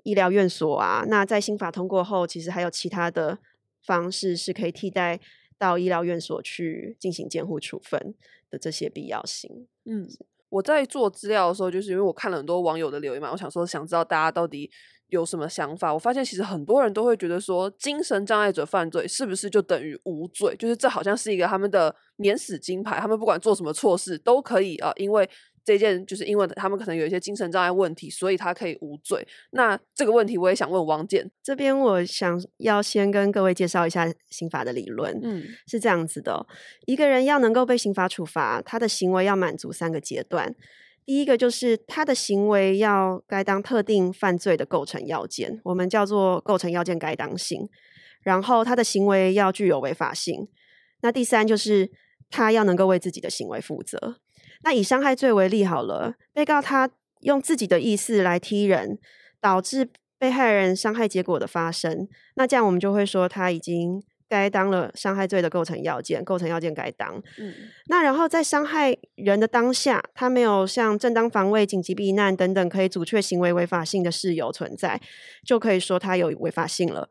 [0.05, 1.05] 医疗院所啊。
[1.09, 3.39] 那在新法通过后，其实还有其他的
[3.83, 5.19] 方式是可以替代
[5.59, 8.15] 到医疗院所去进行监护处分
[8.51, 9.67] 的这些必要性。
[9.85, 10.09] 嗯，
[10.49, 14.71] 我在做资料的时候，就是因为我看了很多网友的留言嘛，我想说想知道大家到底
[15.09, 15.93] 有什么想法。
[15.93, 20.55] 我发现其实很多人都会觉得说，精神障碍者犯罪是不是就等于无罪？
[20.57, 25.29] 就是这好像是一个他们的免死金牌，他们不管做什么错事都可以啊、呃因为。
[25.67, 29.27] 这件就是因为他们可能有一些精神障碍问题，所以他可以无罪。
[29.51, 35.19] 那这个问题我也想问王健，这边我想要先跟各位介绍一下刑法的理论。
[35.25, 36.47] 嗯是这样子的哦、
[36.87, 40.55] 一个人要能够被刑法处罚，他的行为要满足三个阶段。
[41.05, 47.69] 第一个就是他的行为要该当特定犯罪的构成要件，我们叫做构成要件该当性。
[48.23, 50.47] 然后他的行为要具有违法性。
[51.03, 51.91] 那第三就是
[52.31, 54.21] 他要能够为自己的行为负责。
[54.67, 58.99] 那以伤害罪为例好了，被告他用自己的意思来踢人，
[59.41, 67.23] 导致被害人伤害结果的发生，那这样我们就会说他已经该当了伤害罪的构成要件，构成要件该当。
[67.39, 67.55] 嗯
[67.87, 75.01] 那然后在伤害人的当下，他没有像正当防卫、紧急避难等等可以阻却行为违法性的事由存在，
[75.45, 77.09] 就可以说他有违法性了。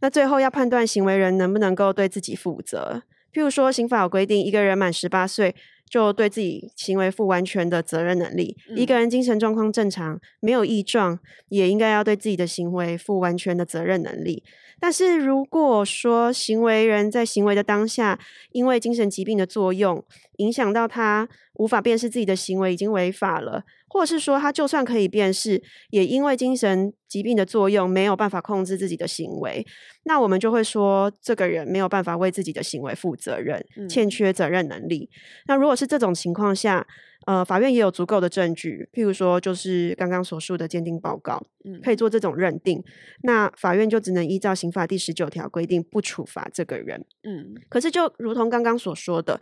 [0.00, 5.56] 那最后要判断行为人能不能够对自己负责，譬如说刑法有规定，一个人满十八岁。
[5.88, 8.56] 就对自己行为负完全的责任能力。
[8.76, 11.18] 一嗯个人精神状况正常，没有异状，
[11.48, 14.42] 也应该要对自己的行为负完全的责任能力。
[14.80, 18.18] 但是如果说行为人在行为的当下，
[18.52, 20.04] 因为精神疾病的作用，
[20.36, 29.66] 影响到他无法辨识自己的行为已经违法了，或者是说他就算可以辨识，也因为精神疾病的作用没有办法控制自己的行为，
[30.04, 35.08] 那我们就会说这个人没有办法为自己的行为负责任，欠嗯缺责任能力。
[35.46, 36.86] 那如果是这种情况下，
[37.26, 42.82] 呃，法院也有足够的证据，譬如说就是刚刚所述的鉴定报告，嗯可以做这种认定。
[43.22, 47.04] 那法院就只能依照刑法第十九条规定不处罚这个人。
[47.24, 49.38] 嗯可是就如同刚刚所说的，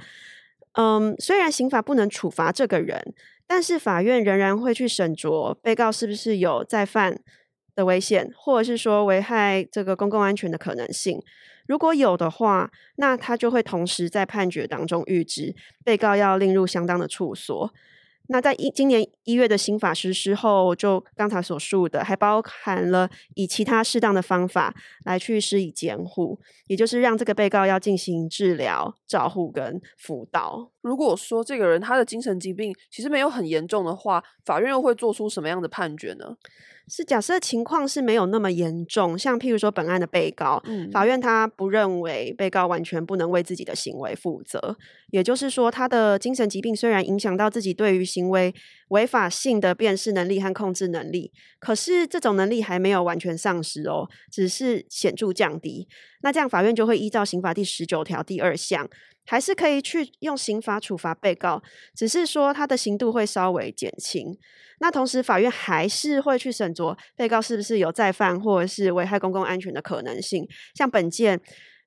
[0.79, 3.15] 嗯，虽然刑法不能处罚这个人，
[3.47, 7.19] 但是法院仍然会去审酌被告是不是有再犯
[7.75, 11.23] 的危险，或者是说危害这个公共安全的可能性。
[11.67, 17.73] 如果有的话，那他就会同时在判决当中预知被告要另入相当的处所。
[18.29, 24.75] 那在一今年一月的新法实施后，就刚才所述的，还包含了以其他适当的方法
[25.05, 30.71] 来去施以监护，也就是让这个被告要进行治疗、照护跟辅导。
[30.83, 36.37] 如果说这个人他的精神疾病其实没有很严重的话，法院又会做出什么样的判决呢？
[36.89, 44.77] 是假设情况是没有那么严重，像譬如说本案的被告，嗯法院他不认为被告完全不能为自己的行为负责，
[45.11, 48.55] 也就是说，他的精神疾病虽然影响到自己对于行为
[48.89, 55.89] 违法性的辨识能力和控制能力，可是这种能力还没有完全丧失哦，只是显著降低。
[56.23, 58.89] 那这样法院就会依照刑法第十九条第二项，
[59.27, 61.63] 还是可以去用刑法处罚被告，
[61.95, 64.37] 只是说他的刑度会稍微减轻。
[64.79, 70.47] 那同时，法院还是会去审酌被告是不是有再犯或者是危害公共安全的可能性。
[70.75, 71.41] 像本件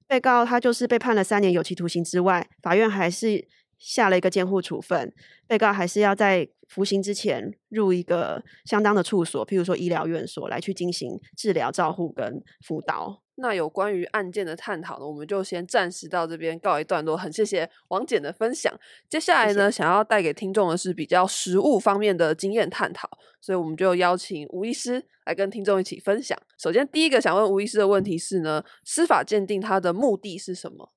[0.07, 5.13] 被告，他就是被判了三年有期徒刑之外，法院还是下了一个监护处分，
[5.47, 13.21] 被告还是要在服刑之前入一个相当的处所，譬如说医疗院所来去进行治疗、照护跟辅导。
[13.39, 17.17] 那有关于案件的探讨呢，我们就先暂时到这边告一段落。
[17.17, 18.73] 很谢谢王简的分享。
[19.09, 23.09] 接下来呢，想要带给听众的是比较实务方面的经验探讨，
[23.41, 26.37] 所以我们就邀请吴医师来跟听众一起分享。
[26.57, 30.91] 首先，第一个想问吴医师的问题是呢，司法鉴定它的目的是什么？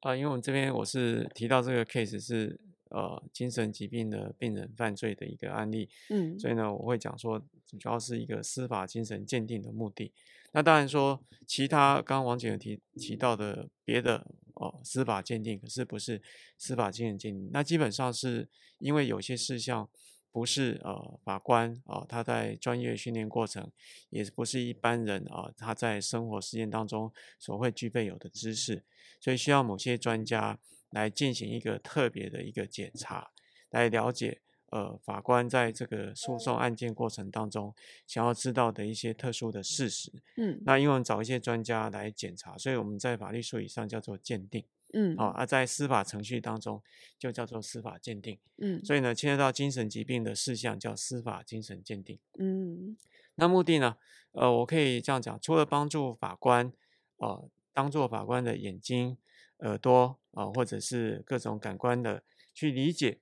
[0.00, 2.58] 啊、因为我们这边我是提到这个 case 是
[2.90, 7.40] 呃精神疾病的病人犯罪的一个案例，嗯所以呢，我会讲说，
[7.78, 10.12] 主要是一个司法精神鉴定的目的。
[10.56, 16.22] 那当然说，其他刚刚王姐有提提到的别的哦，司法鉴定，可是不是
[16.56, 17.50] 司法精神鉴定。
[17.52, 18.48] 那基本上是
[18.78, 19.86] 因为有些事项
[20.32, 23.70] 不是呃法官啊、他在专业训练过程，
[24.08, 28.82] 也不是一般人啊、他在生活实践当中所会具备有的知识，
[29.20, 33.30] 所以需要某些专家来进行一个特别的一个检查，
[33.68, 34.40] 来了解
[34.76, 37.74] 呃法官在这个诉讼案件过程当中
[38.06, 40.12] 想要知道的一些特殊的事实。
[40.36, 44.62] 嗯那因为我们找一些专家来检查，所以我们在法律术语上叫做鉴定，
[44.92, 46.82] 嗯啊，而在司法程序当中
[47.18, 48.38] 就叫做司法鉴定。
[48.58, 52.18] 嗯所以呢，牵涉到精神疾病的事项叫司法精神鉴定。
[52.38, 52.96] 嗯
[53.36, 53.96] 那目的呢，
[54.32, 56.72] 呃，我可以这样讲，除了帮助法官，
[57.16, 59.16] 呃，当做法官的眼睛、
[59.60, 62.22] 耳朵啊、或者是各种感官的
[62.54, 63.18] 去理解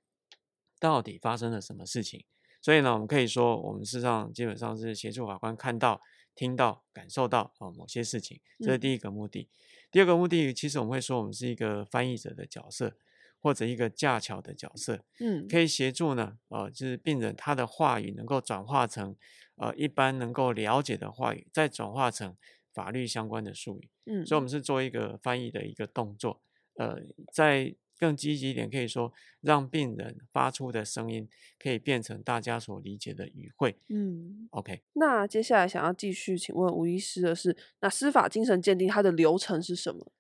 [0.85, 2.23] 到底发生了什么事情。
[2.61, 6.03] 所以呢，我们可以说，我们事实上基本上是协助法官看到、
[6.35, 9.49] 听到、感受到啊、某些事情，这是嗯第一个目的。
[9.91, 12.97] 第二个目的，其实我们会说，我们是一个翻译者的角色，
[13.41, 15.05] 或者一个架桥的角色。
[15.21, 19.17] 嗯可以协助呢，呃，就是病人他的话语能够转化成
[19.57, 22.37] 呃一般能够了解的话语，再转化成
[22.75, 23.89] 法律相关的术语。
[24.05, 26.41] 嗯，所以，我们是做一个翻译的一个动作。
[26.77, 27.01] 呃，
[27.33, 31.29] 在更积极一点，可以说让病人发出的声音
[31.59, 33.77] 可以变成大家所理解的语汇。
[33.89, 34.49] 嗯。
[34.51, 40.13] OK，那接下来想要继续请问吴医师的是，那司法精神鉴定它的流程是什么？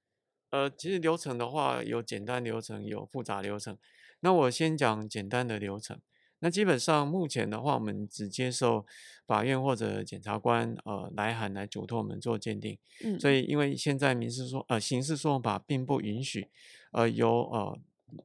[0.51, 3.77] 呃，其实流程的话有简单流程，有复杂流程。
[4.20, 6.01] 那我先讲简单的流程。
[6.45, 8.84] 那基本上目前的话，我们只接受
[9.26, 12.78] 法院或者检察官呃来函来嘱托我们做鉴定。
[13.03, 16.47] 嗯，所以因为现在民事诉呃刑事诉讼法并不允许
[16.92, 17.78] 呃由呃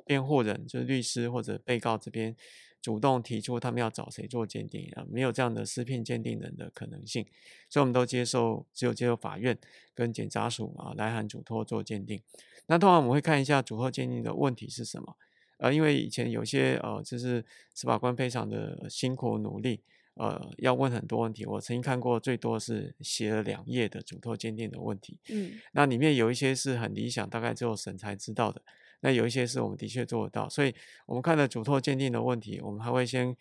[0.05, 2.35] 辩护人就是律师或者被告这边
[2.81, 7.25] 主动提出他们要找谁做鉴定啊、没有这样的私聘鉴定人的可能性，
[7.69, 9.57] 所以我们都接受只有接受法院
[9.95, 12.21] 跟检察署啊来函嘱托做鉴定。
[12.67, 15.15] 那通常我们会看一下嘱托鉴定的问题是什么。
[15.59, 19.81] 呃，因为以前有些呃，就是司法官非常的辛苦努力，
[20.15, 21.45] 呃，要问很多问题。
[21.45, 28.61] 我曾经看过最多是写了两页的嘱托鉴定的问题，嗯那里面有一些是很理想，大概只有审才知道的。
[29.01, 33.35] 那有一些是我们的确做得到，所以我们看了嘱托鉴定的问题，我们还会先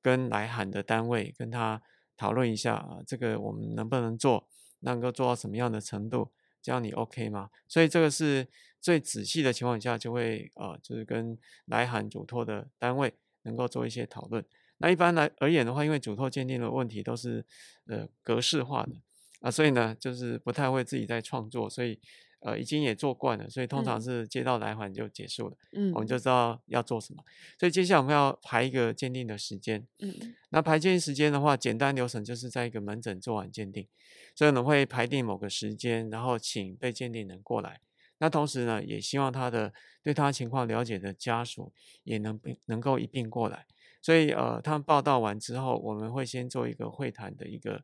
[0.00, 1.82] 跟来函的单位跟他
[2.16, 4.48] 讨论一下啊，这个我们能不能做，
[4.80, 6.30] 能够做到什么样的程度，
[6.62, 7.50] 这样你 OK 吗？
[7.66, 8.46] 所以这个是
[8.80, 11.36] 最仔细的情况下，就会呃，就是跟
[11.66, 14.44] 来函嘱托的单位能够做一些讨论。
[14.78, 17.44] 那一般来而言的话，因为嘱托鉴定的问题都是
[17.86, 18.92] 呃格式化的
[19.40, 22.00] 啊，所以呢，就是不太会自己在创作，所以
[22.42, 27.24] 呃已经也做惯了，所以通常嗯是接到来函就结束了，嗯，我们就知道要做什么。
[27.58, 29.86] 所以接下来我们要排一个鉴定的时间。
[30.00, 33.88] 嗯那排鉴定时间的话，简单流程就是在一个门诊做完鉴定，
[34.34, 37.80] 所以呢会排定某个时间，然后请被鉴定人过来。
[38.18, 39.72] 那同时呢，也希望他的
[40.02, 41.72] 对他情况了解的家属
[42.04, 43.66] 也能并能够一并过来。
[44.00, 47.82] 所以呃，他们报道完之后，我们会先做一个会谈的一个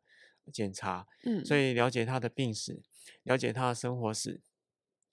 [0.53, 2.83] 检查，嗯，所以了解他的病史，
[3.23, 4.41] 了解他的生活史。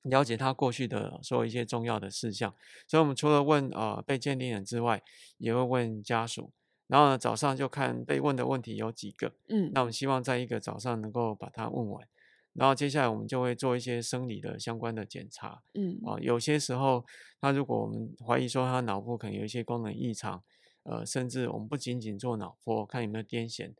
[0.05, 2.53] 了解他过去的所有一些重要的事项，
[2.87, 5.01] 所以我们除了问呃被鉴定人之外，
[5.37, 6.51] 也会问家属。
[6.87, 12.07] 然后呢，早上就看被问的问题有几个，嗯，那我们希望在一个早上能够把它问完。
[12.53, 17.03] 然后接下来我们就会做一些生理的相关的检查，嗯，啊，有些时候
[17.41, 20.43] 他如果我们怀疑说他脑部可能有一些功能异常，
[20.83, 23.73] 呃，甚至我们不仅仅做脑波看有没有癫痫，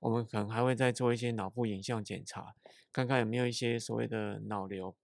[0.00, 2.54] 我们可能还会再做一些脑部影像检查，
[2.92, 4.94] 看看有没有一些所谓的脑瘤。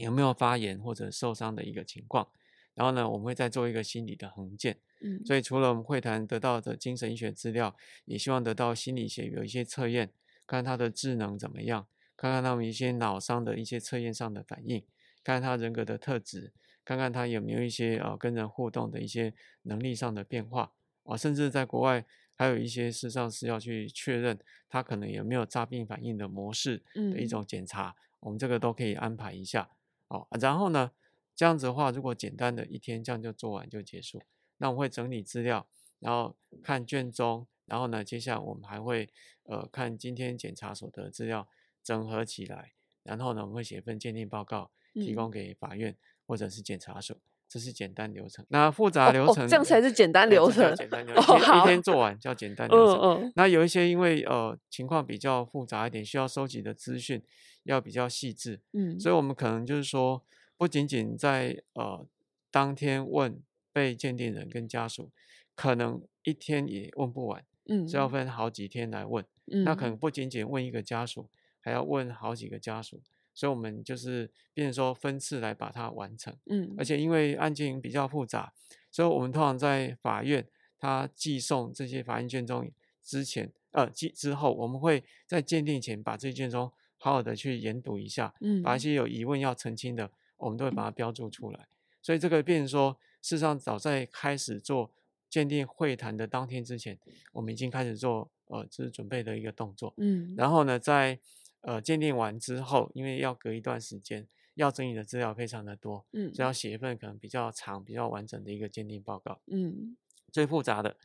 [0.00, 2.28] 有没有发炎或者受伤的一个情况？
[2.74, 4.78] 然后呢，我们会再做一个心理的横件。
[5.02, 10.12] 嗯，所以除了我们会谈得到的精神医学资料，也希望得到心理学有一些测验，
[10.46, 11.86] 看他的智能怎么样，
[12.16, 14.84] 看看他们一些脑伤的一些测验上的反应，
[15.24, 16.52] 看看他人格的特质，
[16.84, 20.72] 看看他有没有一些呃跟人互动的一些能力上的变化
[21.04, 22.04] 啊，甚至在国外
[22.36, 24.38] 还有一些事实上是要去确认
[24.68, 29.70] 他可能有没有诈病反应的模式的一种检查，我们这个都可以安排一下。
[30.10, 30.90] 好，然后呢，
[31.36, 34.20] 这样子的话，如果简单的一天这样就做完就结束，
[34.56, 35.68] 那我会整理资料，
[36.00, 39.08] 然后看卷宗，然后呢，接下来我们还会
[39.44, 41.46] 呃看今天检查所得资料
[41.84, 42.72] 整合起来，
[43.04, 45.96] 然后呢，我们会写一份鉴定报告提供给法院
[46.26, 47.20] 或者是检察署，
[47.50, 48.46] 这是简单流程。
[48.48, 52.96] 那复杂流程这样才是简单流程，简单流程，一天做完叫简单流程。
[53.02, 53.32] 嗯嗯。
[53.36, 57.22] 那有一些因为呃情况比较复杂一点，需要收集的资讯。
[57.64, 60.24] 要比较细致，嗯，所以我们可能就是说，
[60.56, 62.06] 不仅仅在呃
[62.50, 63.38] 当天问
[63.70, 65.10] 被鉴定人跟家属，
[65.54, 69.22] 可能一天也问不完，嗯，是要分好几天来问，
[69.52, 71.28] 嗯，那可能不仅仅问一个家属，
[71.60, 73.02] 还要问好几个家属，
[73.40, 78.52] 所以我们就是变成说分次来把它完成，嗯，而且因为案件比较复杂，
[78.90, 80.46] 所以我们通常在法院
[80.78, 82.70] 他寄送这些法院卷宗
[83.02, 86.70] 之前，呃，寄之后，我们会在鉴定前把这卷宗。
[87.02, 91.66] 好好的去研读一下，嗯，把一些有疑问要澄清的，我们都会把它标注出来。
[92.02, 94.90] 所以这个变成说，事实上早在开始做
[95.30, 96.98] 鉴定会谈的当天之前，
[97.32, 100.34] 我们已经开始做呃，就是准备的一个动作，嗯。
[100.36, 101.18] 然后呢，在
[101.62, 109.96] 呃鉴定完之后，因为要隔一段时间，要整理的资料非常的多，嗯，所以要写一份可能比较长、比较完整的一个鉴定报告，嗯，
[110.32, 110.96] 最复杂的。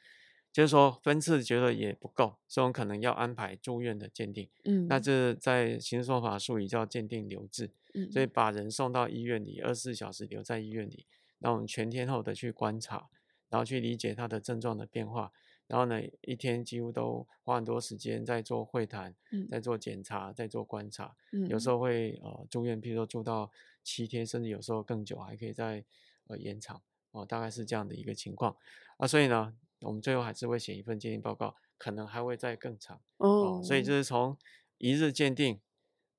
[0.54, 4.50] 就是说分次觉得也不够，所以我们可能要安排住院的鉴定。
[4.64, 7.72] 嗯，那这在刑事诉讼法术语叫鉴定留置。
[7.94, 11.06] 嗯，所以把人送到医院里，二十四小时留在医院里，
[11.40, 13.10] 那我们全天候的去观察，
[13.50, 15.34] 然后去理解他的症状的变化。
[15.68, 19.14] 然后呢，一天几乎都花很多时间在做会谈，
[19.50, 21.16] 在做检查，在做观察。
[21.32, 23.52] 嗯，有时候会呃住院，譬如说住到
[23.84, 25.84] 七天，甚至有时候更久，还可以再
[26.28, 26.82] 呃延长。
[27.12, 28.56] 哦，大概是这样的一个情况。
[28.98, 29.56] 啊，所以呢。
[29.82, 33.62] 我们最后还是会写一份鉴定报告，可能还会再更长哦。
[33.62, 34.36] 所以就是从
[34.80, 35.60] 一日鉴定、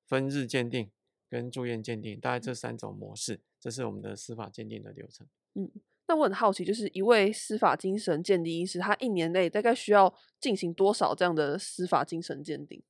[0.04, 0.88] 分日鉴定
[1.28, 5.26] 跟住院鉴定，大概这三种模式，这是我们的司法鉴定的流程。
[5.54, 5.68] 嗯，
[6.08, 12.82] 那我很好奇，就是一位司法精神鉴定医师，他一年内大概需要进行多少这样的司法精神鉴定？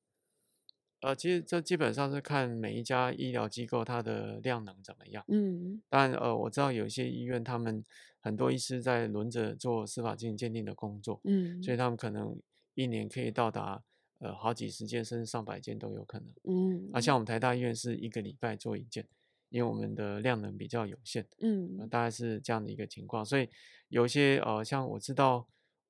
[1.00, 5.22] 呃，其实这基本上是看每一家医疗机构它的量能怎么样。
[5.28, 7.84] 嗯，但呃，我知道有些医院他们
[8.20, 12.36] 很多医师在轮着做司法精神鉴定的工作，嗯，所以他们可能
[12.74, 13.82] 一年可以到达
[14.18, 16.28] 呃好几十件甚至上百件都有可能。
[16.44, 19.06] 嗯，啊，像我们台大医院是一个礼拜做一件，
[19.48, 23.24] 因为我们的量能比较有限，嗯，大概是这样的一个情况。
[23.24, 23.48] 所以
[23.88, 25.46] 有些呃，像我知道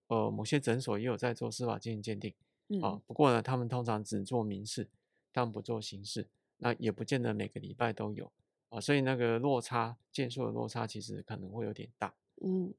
[0.09, 2.35] 呃某些诊所也有在做司法精神鉴定。
[2.83, 4.89] 啊，不过呢，他们通常只做民事，
[5.33, 6.27] 他们不做刑事，
[6.57, 8.33] 那也不见得每个礼拜都有
[8.71, 12.13] 啊，所以那个落差件数的落差其实可能会有点大。
[12.45, 12.75] 嗯，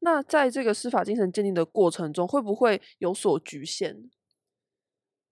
[0.00, 4.10] 那在这个司法精神鉴定的过程中，会不会有所局限？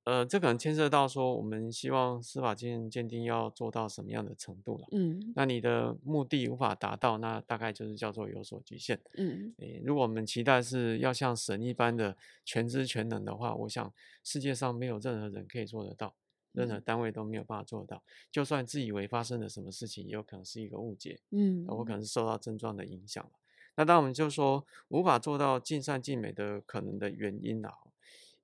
[0.06, 4.86] 呃，这可能牵涉到说，我们希望司法精神鉴定要做到什么样的程度了。
[4.92, 9.00] 嗯，那你的目的无法达到，那大概就是叫做有所局限。
[9.16, 13.92] 嗯，诶，如果我们期待是要像神一般的全知全能的话，我想
[14.22, 16.14] 世界上没有任何人可以做得到，
[16.52, 18.00] 任何单位都没有办法做得到。
[18.30, 21.18] 就算自以为发生了什么事情，也有可能是一个误解。
[21.32, 23.28] 嗯，我可能是受到症状的影响
[23.74, 27.74] 那当我们就说无法做到尽善尽美的可能的原因啊。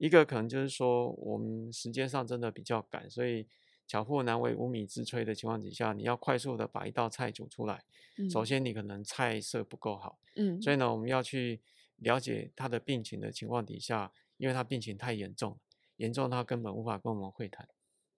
[0.02, 3.46] 一个可能就是说，我们时间上真的比较赶，所以
[3.86, 7.84] 巧妇难为无米之炊的情况底下，你要快速的把一道菜煮出来。
[8.28, 11.60] 首先，你可能菜色不够好，嗯，所以呢，我们要去
[11.98, 15.56] 了解他的病情的情况底下，因为他病情太严重，
[15.98, 17.68] 严重他根本无法跟我们会谈。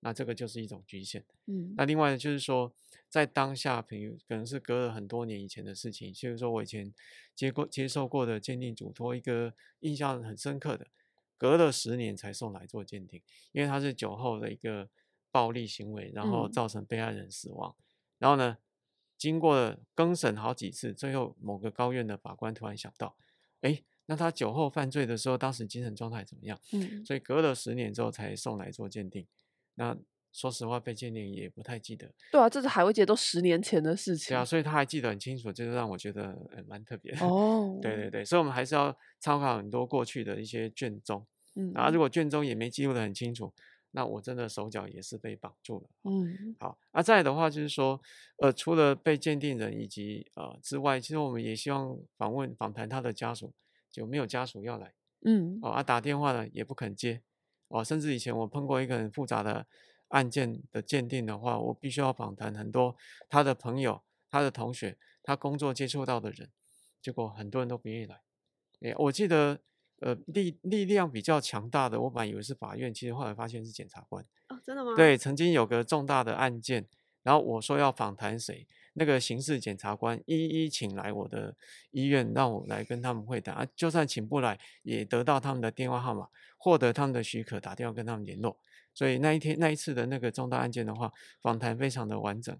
[0.00, 1.22] 那这个就是一种局限。
[1.46, 2.72] 嗯那另外就是说，
[3.10, 6.94] 在当下，比如可能是隔了很多年以前的事情，就是说我以前
[7.34, 10.86] 接过接受过的鉴定嘱托，一个印象很深刻的，
[11.36, 13.20] 隔了十年才送来做鉴定，
[13.52, 14.88] 因为他是酒后的一个
[15.30, 17.74] 暴力行为，然后嗯造成被害人死亡，
[18.18, 18.58] 然后呢，
[19.18, 23.16] 经过了更审好几次，最后某个高院的法官突然想到，
[23.60, 26.58] 哎，那他酒后犯罪的时候，当时精神状态怎么样？
[26.72, 29.26] 嗯所以隔了十年之后才送来做鉴定。
[29.74, 29.96] 那
[30.34, 32.10] 说实话，被鉴定也不太记得。
[32.32, 34.34] 对啊，这是海味节都十年前的事情。
[34.34, 37.20] 对啊，所以他还记得很清楚，这就让我觉得呃蛮特别的。
[37.24, 41.24] 哦，对对对，所以我们还是要参考很多过去的一些卷宗
[41.54, 41.88] 嗯，啊。
[41.88, 43.54] 如果卷宗也没记录的很清楚，
[43.92, 45.88] 那我真的手脚也是被绑住了。
[46.10, 48.00] 嗯好，那、再来的话就是说，
[48.38, 53.54] 呃，除了被鉴定人以及呃之外，其实我们也希望访问访谈他的家属，
[53.88, 54.92] 就没有家属要来。
[55.24, 57.22] 嗯哦，啊，打电话呢也不肯接，
[57.68, 59.64] 哦，甚至以前我碰过一个很复杂的
[60.08, 62.96] 案件的鉴定的话，我必须要访谈很多
[63.28, 66.50] 他的朋友、他的同学、他工作接触到的人，
[67.02, 68.20] 结果很多人都不愿意来。
[68.80, 69.58] 诶，我记得，
[70.00, 74.22] 呃，力力量比较强大的，我本来以为是法院，其实后来发现是检察官。
[74.48, 76.86] 哦，真的吗？，对，曾经有个重大的案件，
[77.22, 81.56] 然后我说要访谈谁，那个刑事检察官一一请来我的
[81.92, 83.66] 医院，让我来跟他们会谈啊。
[83.74, 86.28] 就算请不来，也得到他们的电话号码，
[86.58, 88.58] 获得他们的许可，打电话跟他们联络。
[88.94, 92.56] 所以那一天那一次的那个重大案件的话，访谈非常的完整。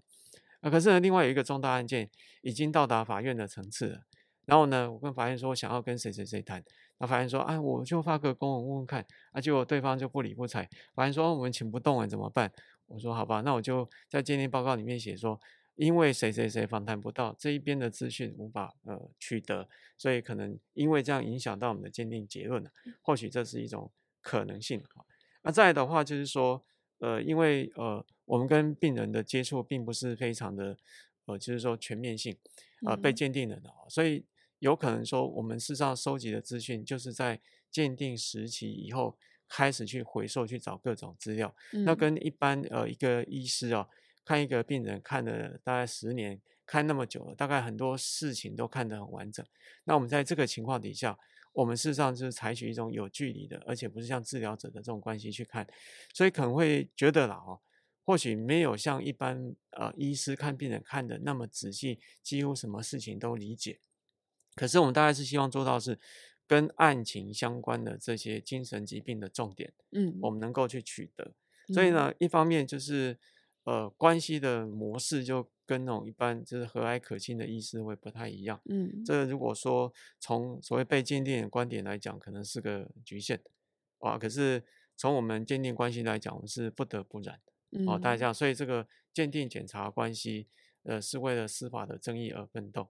[0.61, 2.09] 啊，可是呢，另外有一个重大案件
[2.41, 4.01] 已经到达法院的层次了。
[4.45, 6.63] 然后呢，我跟法院说我想要跟谁谁谁谈，
[6.99, 12.51] 那法院说，哎，我就发个公文问问看，啊，结果对方就不理不睬，法院说、我们请不动了，怎么办？
[12.85, 15.39] 我说好吧，那我就在鉴定报告里面写说，
[15.75, 19.67] 因为谁谁谁访谈不到这一边的资讯无法呃取得，
[19.97, 22.69] 所以可能因为这样影响到我们的鉴定结论了，
[23.01, 24.83] 或许这是一种可能性。
[25.45, 26.61] 那再来的话就是说，
[26.97, 30.75] 呃，因为呃我们跟病人的接触并不是非常的
[31.25, 32.35] 呃，就是说全面性，
[32.85, 33.15] 呃被嗯。
[33.15, 34.25] 鉴定人的、哦，所以
[34.59, 37.39] 有可能说我们事实上收集的资讯就是在
[37.69, 39.15] 鉴定时期以后
[39.47, 41.53] 开始去回收去找各种资料。
[41.85, 41.97] 那嗯。
[41.97, 43.87] 跟一般呃一个医师啊、
[44.23, 49.45] 看一个病人看了大概十年，看那么久了，大概很多事情都看得很完整。
[49.83, 51.17] 那我们在这个情况底下，
[51.53, 55.67] 我们事实上就是采取一种有距离的，而且不是像治疗者的这种关系去看，
[56.13, 57.61] 所以可能会觉得啦哦，
[58.03, 63.79] 或许没有像一般呃医师看病人看的那么仔细，几乎什么事情都理解。
[64.55, 65.99] 可是我们大概是希望做到是
[66.47, 71.33] 跟案情相关的这些精神疾病的重点，嗯，我们能够去取得。
[71.73, 73.17] 所以呢，一方面就是
[73.63, 78.61] 呃关系的模式就跟那种一般就是和蔼可亲的医师会不太一样。
[78.69, 83.41] 嗯，这如果说从所谓被鉴定的观点来讲，可能是个局限，
[83.99, 84.63] 啊，可是
[84.95, 87.51] 从我们鉴定关系来讲，我们是不得不然的。
[87.85, 90.47] 哦，大家嗯，所以这个鉴定检查关系，
[90.83, 92.89] 呃，是为了司法的正义而奋斗，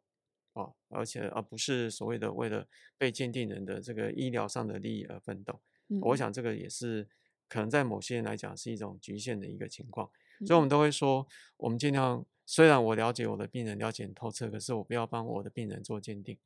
[0.53, 2.67] 啊，而且而不是所谓的为了
[2.97, 5.59] 被鉴定人的这个医疗上的利益而奋斗。
[6.01, 7.07] 我嗯想这个也是
[7.47, 10.09] 可能在某些人来讲是一种局限的一个情况，
[10.39, 11.25] 嗯所以我们都会说，
[11.57, 16.37] 我们尽量虽然我了解我的病人了解很透彻，可是我不要帮我的病人做鉴定，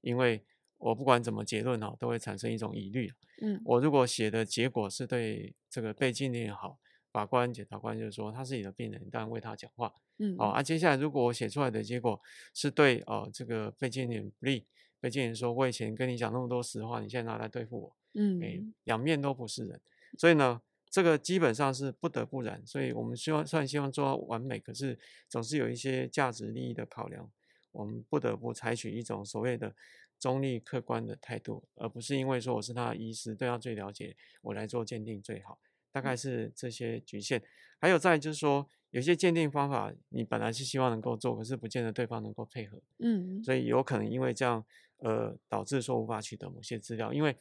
[0.00, 0.44] 因为
[0.78, 3.12] 我不管怎么结论哈，都会产生一种疑虑。
[3.42, 3.60] 嗯。
[3.64, 6.78] 我如果写的结果是对这个被鉴定人好，
[7.10, 9.92] 法官、检察官就是说他是你的病人，当然为他讲话。
[10.18, 12.20] 嗯哦啊，接下来如果我写出来的结果
[12.54, 14.66] 是对哦这个被鉴定不利，
[15.00, 18.40] 被鉴定说我以前跟你讲那么多实话，你现在拿来对付我，嗯。
[18.42, 19.80] 哎，嗯两面都不是人，
[20.18, 20.60] 所以呢，
[20.90, 22.62] 这个基本上是不得不然。
[22.66, 27.30] 所以我们希望虽然希望做到完美，可是总是有一些价值利益的考量，
[27.72, 29.74] 我们不得不采取一种所谓的
[30.18, 35.58] 中立客观的态度，而不是因为说我是他的医师，对他最了解，我来做鉴定最好。
[35.90, 37.42] 大概是这些局限。
[37.80, 42.80] 还有再就是说，有些鉴定方法你本来是希望能够做，可是不见得对方能够配合。
[42.98, 44.64] 嗯所以有可能因为这样，
[44.98, 47.12] 呃，导致说无法取得某些资料。
[47.12, 47.36] 因为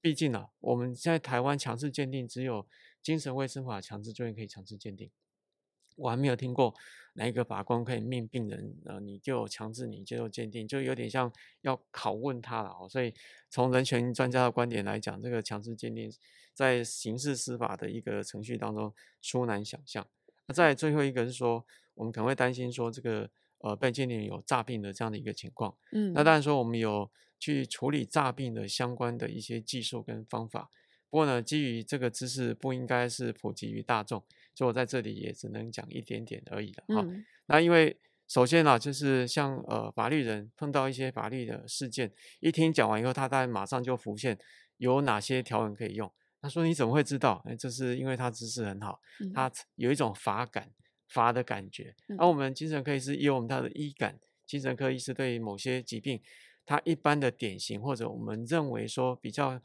[0.00, 2.66] 毕竟啊，我们现在台湾强制鉴定只有
[3.02, 5.10] 精神卫生法强制罪可以强制鉴定，
[5.96, 6.74] 我还没有听过
[7.14, 11.30] 哪一个法官可以命病人，呃，你就强制你接受鉴定，就有点像
[11.60, 12.88] 要拷问他了哦。
[12.88, 13.12] 所以
[13.50, 16.10] 从人权专家的观点来讲，这个强制鉴定
[16.54, 20.06] 在刑事司法的一个程序当中殊难想象。
[20.46, 23.28] 那再最后一个是说，我们可能会担心说这个
[23.58, 25.76] 呃被鉴定有诈病的这样的一个情况。
[25.92, 30.70] 嗯，那当然说我们有去处理诈病的相关的一些技术跟方法，
[31.12, 34.18] 不过呢，基于这个知识不应该是普及于大众，
[34.54, 37.02] 所以我在这里也只能讲一点点而已了哈。
[37.06, 37.94] 嗯那因为
[38.28, 42.10] 首先呢，就是像呃法律人碰到一些法律的事件，
[42.40, 44.38] 一听讲完以后，他大概马上就浮现
[44.78, 46.10] 有哪些条文可以用，
[46.40, 47.42] 他说你怎么会知道？
[47.44, 50.70] 哎，这是因为他知识很好，嗯他有一种法感、
[51.08, 51.94] 法的感觉。
[52.08, 56.22] 嗯而我们精神科医师也有我们他的医感，精神科医师对于某些疾病，
[56.64, 59.60] 他一般的典型或者我们认为说比较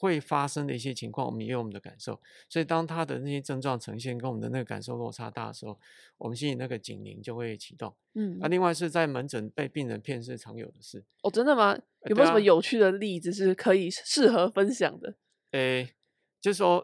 [0.00, 2.18] 会发生的一些情况，我们也有我们的感受。
[2.48, 5.78] 所以当他的那些症状呈现跟我们的那个感受落差大的时候，
[6.16, 7.94] 我们心里那个警铃就会启动。
[8.14, 11.04] 嗯那、，另外是在门诊被病人骗是常有的事。
[11.22, 11.78] 哦，真的吗？
[12.08, 15.14] 有没有什么有趣的例子是可以适合分享的？
[15.50, 15.94] 诶，
[16.40, 16.82] 就是说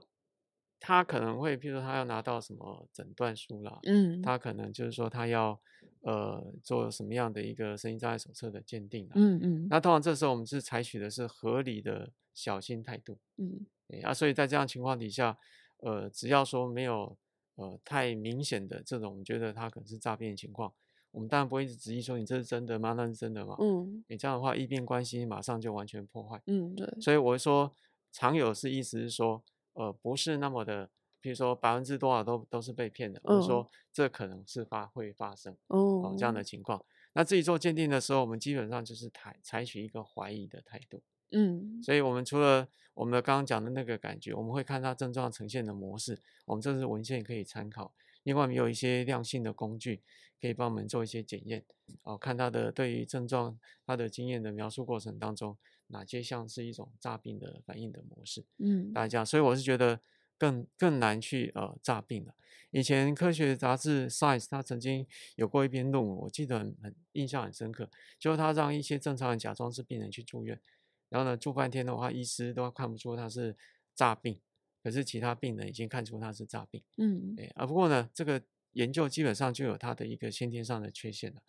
[0.78, 5.58] 他可能会，譬如说他要拿到什么诊断书啦，嗯，他可能就是说他要
[6.06, 9.12] 呃做什么样的一个身心障碍手册的鉴定啦。
[9.16, 13.18] 嗯嗯那通常这时候我们是采取的是合理的小心态度。
[13.38, 15.36] 嗯诶啊，所以在这样情况底下，
[15.78, 17.16] 呃，只要说没有
[17.56, 20.72] 呃太明显的这种，我们觉得他可能是诈骗的情况，
[21.10, 22.94] 我们当然不会一直质疑说你这是真的吗？
[22.94, 23.56] 那是真的吗？
[23.60, 26.40] 嗯你这样的话，医病关系马上就完全破坏。
[26.46, 27.72] 嗯，对，所以我会说，
[28.12, 29.42] 常有是意思是说，
[29.74, 30.90] 呃，不是那么的，
[31.26, 36.80] 比如说百分之多少都都是被骗的，而是说这可能是发会发生哦哦这样的情况。
[37.14, 41.02] 那自己做鉴定的时候，我们基本上就是采采取一个怀疑的态度。
[41.32, 47.92] 嗯所以我们除了我们的刚刚讲的那个感觉，我们会看它症状呈现的模式，我们这是文献可以参考。
[48.22, 50.00] 另外，我们有一些量性的工具
[50.40, 51.64] 可以帮我们做一些检验，
[52.04, 55.56] 哦，看它的对于症状它的经验的描述过程当中，
[55.88, 58.44] 哪些像是一种诈病的反应的模式。
[58.58, 60.00] 嗯大家，所以我是觉得
[60.38, 62.34] 更更难去呃诈病了。
[62.70, 65.06] 以前科学杂志 Science 它曾经
[65.36, 70.60] 有过一篇论文，我记得很很印象很深刻，就是他让一些正常人假装是病人去住院，
[71.08, 73.56] 然后呢住半天的话，医师都看不出他是
[73.94, 74.38] 诈病，
[74.82, 76.82] 可是其他病人已经看出他是诈病。
[76.98, 81.40] 嗯哎，啊，不过呢，这个研究基本上就有它的一个先天上的缺陷了，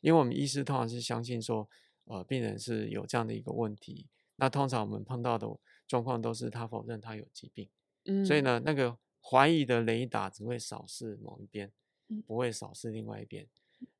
[0.00, 1.68] 因为我们医师通常是相信说，
[2.04, 4.06] 呃，病人是有这样的一个问题，
[4.36, 5.46] 那通常我们碰到的
[5.86, 7.68] 状况都是他否认他有疾病，
[8.04, 11.70] 嗯，所以呢，那个怀疑的雷达只会扫视某一边
[12.08, 13.46] 嗯，不会扫视另外一边。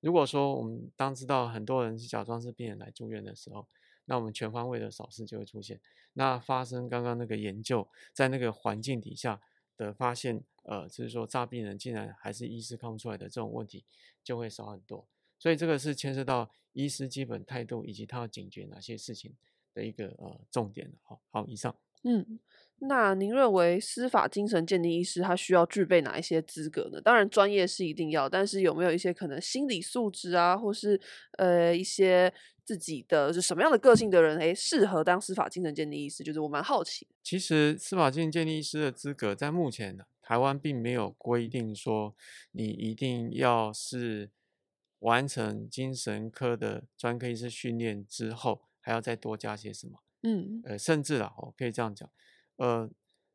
[0.00, 3.66] 如果说我们当知道很多人是假装是病人来住院的时候，
[4.04, 5.80] 那我们全方位的扫视就会出现。
[6.12, 9.40] 那发生刚刚那个研究，在那个环境底下
[9.76, 13.84] 的发现，呃，就是说诈病人竟然还是医师看不出来的这种问题，
[14.22, 15.06] 就会少很多。
[15.38, 19.34] 所以这个是牵涉到医师基本态度以及他要警觉哪些事情
[19.74, 20.94] 的一个呃重点了。
[21.02, 21.74] 好，好，以上。
[22.04, 22.38] 嗯，
[22.84, 27.00] 那您认为司法精神鉴定医师他需要具备哪一些资格呢？
[27.00, 31.00] 当然，专业是一定要，但是有没有一些可能心理素质啊，或是
[31.38, 32.32] 呃一些
[32.64, 36.24] 自己的就什么样的个性的人，诶，适合当司法精神鉴定医师？
[36.24, 37.06] 就是我蛮好奇。
[37.22, 42.16] 其实司法精神鉴定医师的资格，在目前呢，台湾并没有规定说
[42.50, 44.30] 你一定要是
[44.98, 50.02] 完成精神科的专科医师训练之后，还要再多加些什么。
[50.24, 52.08] 嗯呃，甚至啊，我可以这样讲，
[52.62, 52.88] 呃，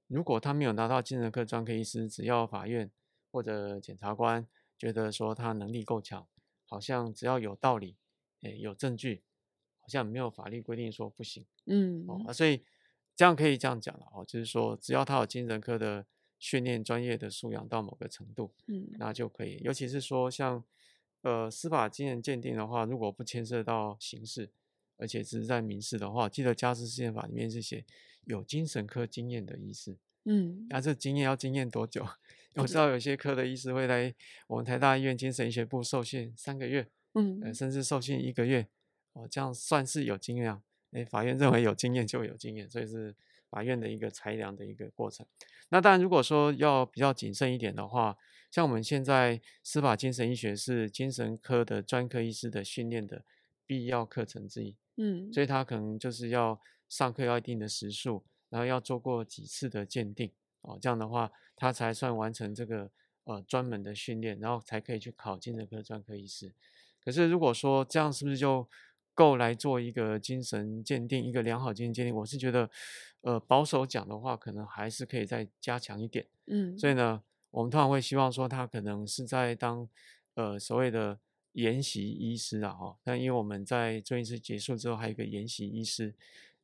[0.07, 2.89] 如果他没有拿到精神科专科医师，只要法院
[3.29, 4.47] 或者检察官
[4.77, 6.25] 觉得说他能力够强，
[6.65, 7.97] 好像只要有道理，
[8.43, 9.21] 诶，有证据，
[9.81, 11.45] 好像没有法律规定说不行。
[11.65, 12.63] 嗯哦，啊所以
[13.17, 16.05] 这样可以这样讲了哦，就是说只要他有精神科的
[16.39, 19.59] 训练、专业的素养到某个程度，嗯那就可以。
[19.61, 20.63] 尤其是说像
[21.23, 24.49] 呃司法精神鉴定的话，如果不牵涉到刑事，
[24.95, 27.83] 而且只是在民事的话，记得家事事件法里面是写
[28.27, 29.97] 有精神科经验的医师。
[30.25, 32.05] 嗯那、这经验要经验多久？
[32.55, 34.13] 我知道有些科的医师会来
[34.47, 36.81] 我们台大医院精神医学部受训三个月，
[37.13, 38.67] 呃，嗯甚至受训一个月，
[39.13, 40.61] 哦，这样算是有经验啊。
[40.91, 43.13] 诶，法院认为有经验就有经验，所以是
[43.49, 45.25] 法院的一个裁量的一个过程。
[45.69, 48.17] 那当然，如果说要比较谨慎一点的话，
[48.49, 53.23] 像我们现在司法精神医学是精神科的专科医师的训练的
[53.65, 56.59] 必要课程之一，嗯所以他可能就是要
[56.89, 60.31] 上课要一定的时数，然后要做过几次的鉴定
[60.61, 62.89] 哦，这样的话他才算完成这个
[63.25, 66.51] 呃专门的训练，然后才可以去考精神科专科医师。
[67.03, 68.67] 可是如果说这样是不是就
[69.13, 72.13] 够来做一个精神鉴定，一个良好精神鉴定？
[72.13, 72.69] 我是觉得，
[73.21, 76.27] 呃，保守讲的话，可能还是可以再加强一点。
[76.45, 79.89] 嗯，所以呢，我们通常会希望说，他可能是在当
[80.35, 81.17] 呃所谓的
[81.53, 82.95] 研习医师啊，哈。
[83.03, 86.13] 但因为我们在做一次结束之后，还有一个研习医师，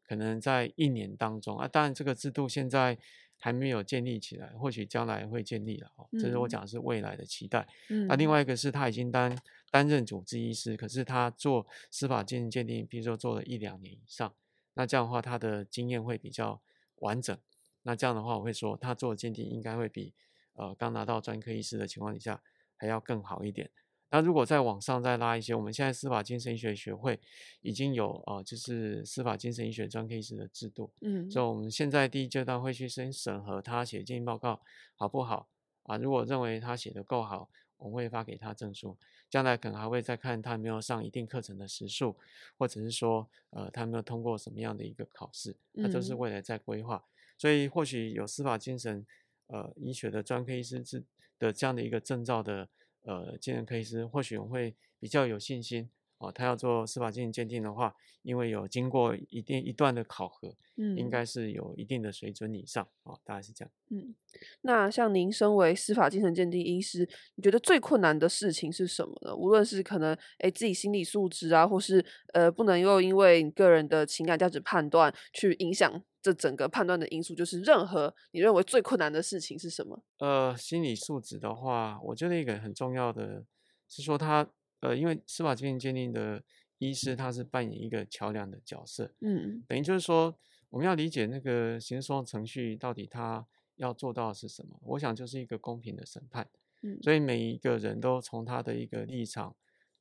[0.07, 2.97] 可能在一年当中啊，当然这个制度现在
[3.37, 6.07] 还没有建立起来，或许将来会建立了哦。
[6.13, 7.67] 这是我嗯讲的是未来的期待。
[7.89, 9.37] 嗯那另外一个是他已经担
[9.69, 14.33] 担任主治医师，可是他做司法鉴定鉴定，比如说做了一两年以上，
[14.75, 16.61] 那这样的话他的经验会比较
[16.97, 17.37] 完整。
[17.83, 20.13] 那这样的话，我会说他做的鉴定应该会比
[20.53, 22.41] 呃刚拿到专科医师的情况底下
[22.77, 23.69] 还要更好一点。
[24.13, 27.19] 那如果再往上再拉一些，我们现在司法精神医学学会
[27.61, 34.61] 已经有呃，就是司法精神医学专科医师的制度，嗯所以我们现在第一阶段会去先审核他写鉴定报告
[34.95, 35.49] 好不好
[35.81, 35.97] 啊？
[35.97, 38.95] 如果认为他写的够好，我们会发给他证书。
[39.31, 42.15] 将来可能还会再看他有没有上一定课程的时数，
[42.55, 47.03] 或者是说呃他有没有通过什么样的一个考试，那都是嗯未来在规划。
[47.35, 49.03] 所以或许有司法精神
[49.47, 51.03] 呃医学的专科医师制
[51.39, 52.69] 的这样的一个证照的
[53.03, 55.89] 呃精神科医师，或许我会比较有信心
[56.27, 56.31] 哦。
[56.31, 63.71] 他要做司法鉴定的话，因为有经过一定一段的考核，嗯应嗯该是有一定的水准以上哦，大概是这样。
[63.89, 64.15] 嗯。
[64.61, 69.35] 那像您身为司法精神鉴定医师，你觉得最困难的事情是什么呢？
[69.35, 72.03] 无论是可能诶自己心理素质啊，或是
[72.33, 80.03] 呃不能又因为你个人的情感价值判断去影响这整个判断的因素，就是任何你认为最困难的事情是什么？
[80.17, 83.45] 呃，心理素质的话，我觉得一个很重要的
[83.87, 84.47] 是说他
[84.83, 86.43] 呃，因为司法鉴定鉴定的
[86.77, 90.37] 医师他是扮演一个桥梁的角色，嗯等于就是说
[90.69, 94.77] 我们要理解那个刑事诉讼程序到底他要做到的是什么。
[94.81, 96.49] 我想就是一个公平的审判，
[96.81, 99.55] 嗯所以每一个人都从他的一个立场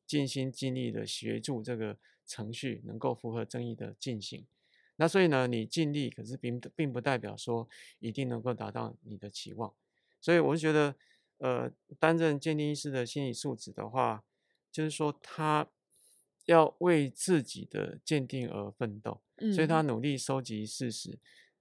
[0.05, 4.45] 尽心尽力的协助这个程序能够符合正义的进行。
[4.97, 7.69] 那所以呢，你尽力，可是并并不代表说
[8.01, 9.73] 一定能够达到你的期望。
[10.21, 10.95] 所以我是觉得，
[11.39, 11.71] 呃，
[12.01, 14.23] 担任鉴定医师的心理素质的话，
[14.73, 15.69] 就是说他
[16.47, 19.21] 要为自己的鉴定而奋斗，
[19.55, 19.87] 所以他嗯。
[19.87, 21.19] 努力收集事实，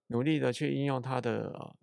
[0.07, 1.75] 努力的去应用他的呃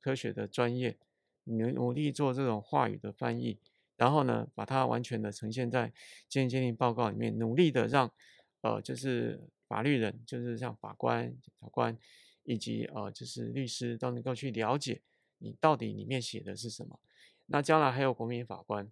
[0.00, 0.96] 科学的专业，
[1.44, 3.58] 努努力做这种话语的翻译，
[3.96, 5.92] 然后呢，把它完全的呈现在
[6.28, 8.10] 鉴定鉴定报告里面，努力的让
[8.62, 11.98] 呃就是法律人，就是像法官、检察官
[12.44, 15.02] 以及呃就是律师都能够去了解
[15.38, 16.98] 你到底里面写的是什么。
[17.46, 18.90] 那将来还有国民法官，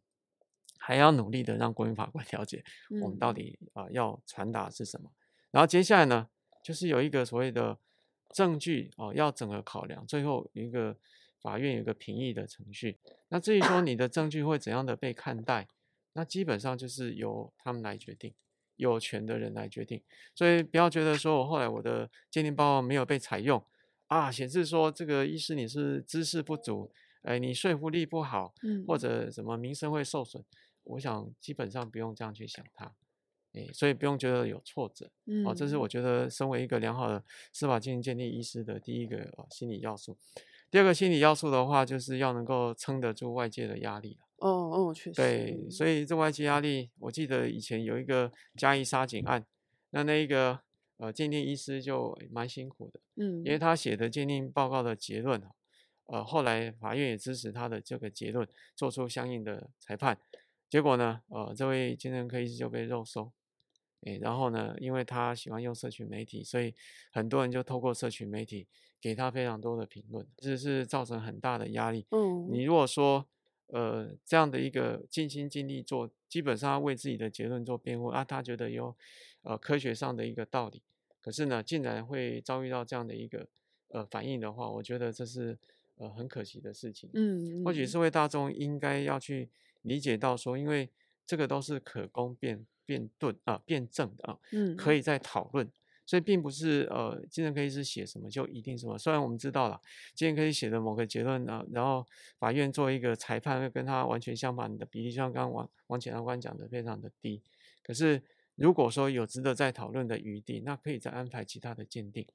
[0.79, 2.65] 还要努力的让国民法官了解
[3.03, 5.11] 我们到嗯底啊、呃要传达是什么。
[5.51, 6.29] 然后接下来呢，
[6.63, 7.79] 就是有一个所谓的
[8.33, 10.97] 证据哦、要整个考量，最后一个
[11.41, 12.99] 法院有一个评议的程序。
[13.29, 15.69] 那至于说你的证据会怎样的被看待，
[16.15, 18.35] 那基本上就是由他们来决定，
[18.77, 20.03] 有权的人来决定。
[20.35, 23.65] 所以不要觉得说我后来我的鉴定报告没有被采用
[24.09, 26.93] 啊，显示说这个医师你是知识不足，
[27.25, 30.43] 哎，你说服力不好，嗯或者什么名声会受损。
[30.85, 32.95] 我想基本上不用这样去想它，
[33.53, 35.11] 诶，所以不用觉得有挫折。
[35.25, 40.17] 嗯哦，这是嗯我觉得身为一个良好的司法鉴定鉴定医师的第一个呃心理要素。
[40.71, 44.19] 第二个心理要素的话，就是要能够撑得住外界的压力。
[44.39, 49.47] 哦哦，确实，对，所以这外界压力，我记得以前有一个嘉义杀警案，
[49.91, 50.61] 那那一个
[50.99, 55.53] 呃鉴定医师就蛮辛苦的，嗯因为他写的鉴定报告的结论啊
[56.07, 58.47] 呃，后来法院也支持他的这个结论，
[58.77, 60.19] 做出相应的裁判。
[60.69, 63.33] 结果呢，呃，这位精神科医师就被肉收。
[64.03, 66.75] 诶，然后呢，因为他喜欢用社群媒体，所以
[67.11, 68.67] 很多人就透过社群媒体
[69.01, 72.07] 给他非常多的评论，这是造成很大的压力。
[72.11, 73.27] 嗯你如果说，
[73.69, 78.95] 呃，这样的一个尽心尽力做，基本上要为自己的结论做辩护啊，他觉得有
[79.41, 80.83] 呃科学上的一个道理，
[81.23, 83.49] 可是呢，竟然会遭遇到这样的一个
[83.89, 85.59] 呃反应的话，我觉得这是
[85.97, 87.11] 呃很可惜的事情。
[87.15, 89.49] 嗯，或许嗯社会大众应该要去
[89.83, 90.89] 理解到说，因为
[91.27, 95.71] 这个都是可供辩辩论啊、辩证的啊，嗯可以再讨论。
[96.07, 98.99] 所以并不是呃，精神科医师写什么就一定什么。
[98.99, 99.81] 虽然我们知道了，
[100.15, 102.07] 精神科医写的某个结论啊，然后
[102.39, 107.41] 法院做一个裁判，会跟他完全相反的比例，就像刚刚王王检察官讲的，非常的低。
[107.83, 108.23] 可是
[108.55, 112.27] 如果说有值得再讨论的余地，那可以再安排其他的鉴定，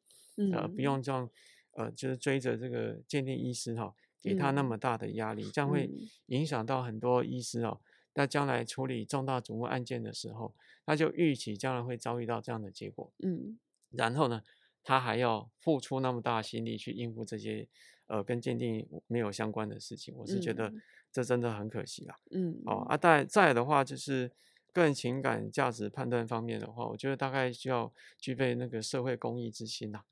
[0.51, 1.29] 呃，不嗯用这样，
[1.73, 7.79] 呃，就是追着这个鉴定医师哈、给他那嗯么大的压力，这样会嗯影响到很多医师哦。
[8.15, 10.53] 那将来处理重大瞩目案件的时候，
[10.85, 13.57] 他就预期将来会遭遇到这样的结果，嗯
[13.91, 14.43] 然后呢，
[14.83, 17.67] 他还要付出那么大的心力去应付这些
[18.07, 22.15] 呃跟鉴定没有相关的事情，我是觉得嗯这真的很可惜啦。
[22.31, 24.29] 嗯哦啊，再再来的话就是
[24.73, 30.03] 个人情感价值判断方面的话，我觉得大概需要具备那个社会公益之心啦。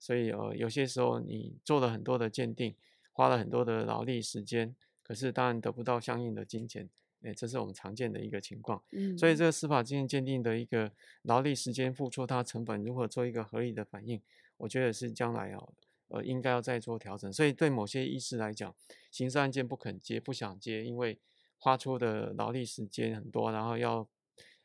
[0.00, 2.74] 所以呃，有些时候你做了很多的鉴定，
[3.12, 6.88] 花了很多的劳力时间，可是当然得不到相应的金钱，
[7.22, 8.82] 哎，这是我们常见的一个情况。
[8.92, 10.90] 嗯，所以这个司法经验鉴定的一个
[11.22, 14.20] 劳力时间付出，它成本如何做一个合理的反应，
[14.56, 15.72] 我觉得是将来哦，
[16.08, 17.30] 呃，应该要再做调整。
[17.30, 18.74] 所以对某些医师来讲，
[19.10, 21.18] 刑事案件不肯接、不想接，因为
[21.58, 24.08] 花出的劳力时间很多，然后要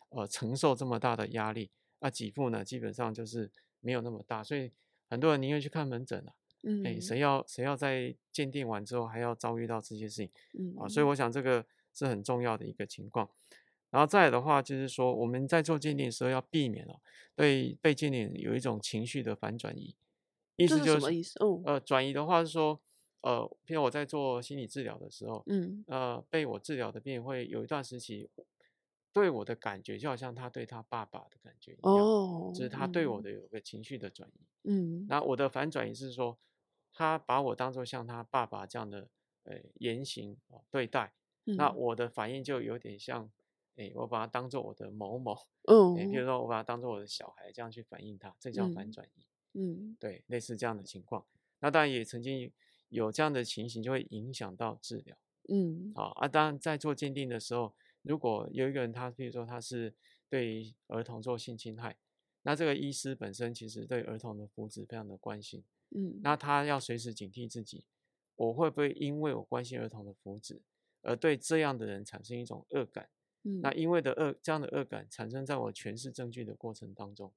[0.09, 1.69] 呃承受这么大的压力，
[1.99, 4.71] 那给付呢基本上就是没有那么大，所以
[5.09, 6.31] 很多人宁愿去看门诊了、
[6.83, 10.29] 哎，嗯谁要谁要在鉴定完之后还要遭遇到这些事情？
[10.53, 13.29] 嗯啊，所以我想这个是很重要的一个情况。
[13.91, 16.99] 然后再来的话，就是说我们在做鉴定的时候要避免哦，
[17.35, 19.95] 对被鉴定有一种情绪的反转移。
[20.57, 21.37] 意思就是什么意思？
[21.39, 22.79] 哦呃，转移的话是说，
[23.21, 28.29] 呃，譬如我在做心理治疗的时候，嗯呃，被我治疗的病人会有一段时期
[29.15, 34.45] 对我的感觉，就好像他对他爸爸的感觉一样，哦，就是他对我嗯的有个情绪的转移。
[34.65, 36.37] 嗯那我的反转移是说，
[36.91, 39.07] 他把我当做像他爸爸这样的
[39.43, 41.13] 呃言行啊对待，
[41.45, 43.31] 那嗯我的反应就有点像，
[43.77, 45.33] 诶，我把他当做我的某某，
[45.69, 49.25] 嗯，比如嗯说我把他当做我的小孩这样去反应他，这叫反嗯转移。
[49.53, 51.25] 嗯对，类似这样的情况。
[51.61, 52.51] 那当然也曾经
[52.89, 55.15] 有这样的情形，就会影响到治疗。
[55.47, 57.73] 嗯好啊，当然在做鉴定的时候，
[58.05, 59.93] 如果有一个人他，比如说他是
[60.29, 61.97] 对儿童做性侵害，
[62.43, 67.85] 那这个医师本身其实对儿童的福祉非常的关心，嗯那他要随时警惕自己，
[68.35, 70.59] 我会不会因为我关心儿童的福祉，
[71.01, 73.09] 而对这样的人产生一种恶感？
[73.43, 77.31] 嗯那因为的恶这样的恶感产生在我诠释证据的过程当中，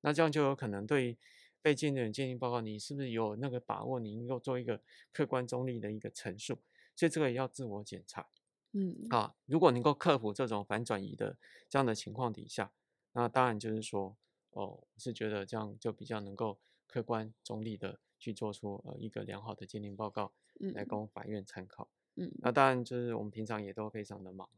[0.00, 1.16] 那这样就有可能对
[1.62, 4.80] 被鉴定人鉴定报告，你是不是有那个把握，你能够做一个
[5.12, 6.58] 客观中立的一个陈述？
[6.94, 8.28] 所以这个也要自我检查
[8.74, 9.34] 嗯啊。
[9.46, 12.70] 如果能够克服这种反转移的这样的情况底下，
[13.12, 14.16] 那当然就是说，
[14.50, 21.88] 哦，我是觉得这样就比较能够客观中立的去做出呃一个良好的鉴定报告来嗯供法院参考。
[22.16, 24.48] 嗯那当然就是我们平常也都非常的忙，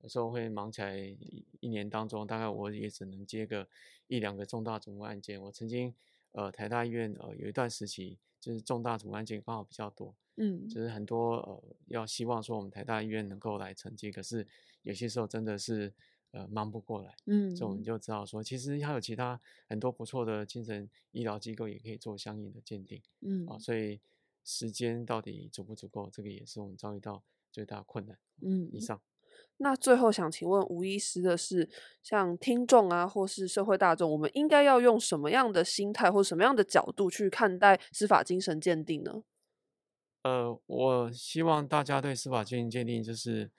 [0.00, 3.68] 有时候会忙起来一一年当中，大概我也只能接个
[4.06, 5.42] 一两个重大主案件。
[5.42, 5.94] 我曾经
[6.30, 14.46] 呃台大医院呃有一段时期就是重大主案件刚好比较多，嗯就是很多呃要希望说我们台大医院能够来承接，可是
[14.82, 15.92] 有些时候真的是
[16.30, 23.02] 呃忙不过来，嗯所以我们就知道说，其实还有其他很多不错的精神医疗机构也可以做相应的鉴定。
[23.20, 24.00] 嗯啊，所以
[24.44, 28.18] 时间到底足不足够，这个也是我们遭遇到最大的困难。
[28.40, 29.00] 嗯以上，
[29.58, 31.68] 那最后想请问吴医师的是，
[32.02, 39.22] 像听众啊，或是社会大众，我们应该要用什么样的心态或什么样的角度去看待司法精神鉴定呢？
[40.22, 43.50] 呃，我希望大家对司法鉴定鉴定就是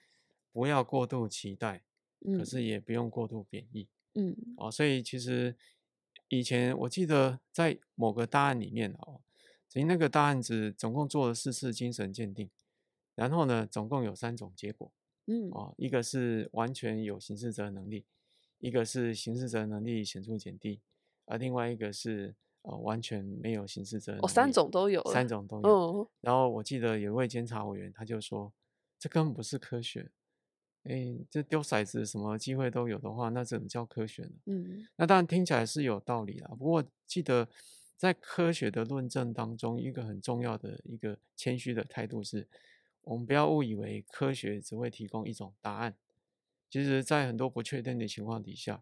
[0.51, 1.79] 不要过度期待，
[2.21, 4.71] 可嗯是也不用过度贬义嗯哦。
[4.71, 5.55] 所以其实
[6.29, 9.21] 以前我记得在某个大案里面哦，
[9.67, 12.49] 曾经那个大案子总共做了四次精神鉴定，
[13.15, 14.91] 然后呢，总共有三种结果。
[15.25, 18.05] 嗯哦，一个是完全有刑事责任能力，
[18.59, 20.81] 一个是刑事责任能力显著减低，
[21.25, 25.69] 而另外一个是呃完全没有刑事责任哦，三种都有，三种都有。
[25.69, 28.51] 嗯然后我记得有一位监察委员，他就说
[28.97, 30.09] 这根本不是科学，
[30.83, 34.31] 哎，这丢骰子什么机会都有的话，那怎么叫科学呢？
[34.45, 37.47] 嗯那当然听起来是有道理啦，不过记得
[37.97, 42.47] 在科学的论证当中，一个很重要的一个谦虚的态度是，
[43.01, 45.95] 我们不要误以为科学只会提供一种答案。
[46.69, 48.81] 其实，在很多不确定的情况底下，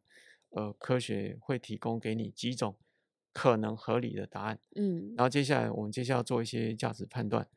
[0.51, 2.77] 呃，科学会提供给你几种
[3.33, 4.59] 可能合理的答案。
[4.75, 7.47] 嗯然后接下来我们接下来要做一些价值判断，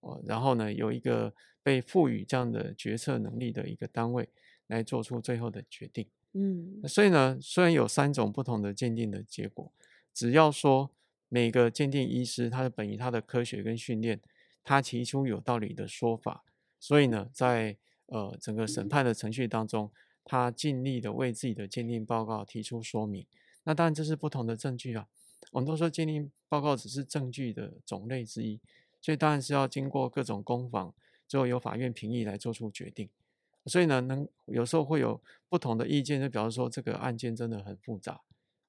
[0.00, 1.32] 哦，然后呢有一个
[1.62, 4.28] 被赋予这样的决策能力的一个单位
[4.66, 6.06] 来做出最后的决定。
[6.32, 9.72] 嗯所以呢，虽然有三种不同的鉴定的结果，
[10.12, 10.90] 只要说
[11.28, 14.20] 每个鉴定医师他的本于他的科学跟训练，
[14.62, 16.44] 他提出有道理的说法，
[16.80, 17.76] 所以呢，在
[18.06, 19.90] 呃整个审判的程序当中，
[20.24, 23.26] 他尽力的为自己的鉴定报告提出说明。
[23.64, 25.06] 那当然这是不同的证据啊，
[25.52, 28.60] 我们都说鉴定报告只是证据的种类之一，
[29.00, 30.94] 所以当然是要经过各种攻防，
[31.26, 33.08] 最后由法院评议来做出决定。
[33.66, 38.20] 所以呢，能有时候会有不同的意见，就表示说这个案件真的很复杂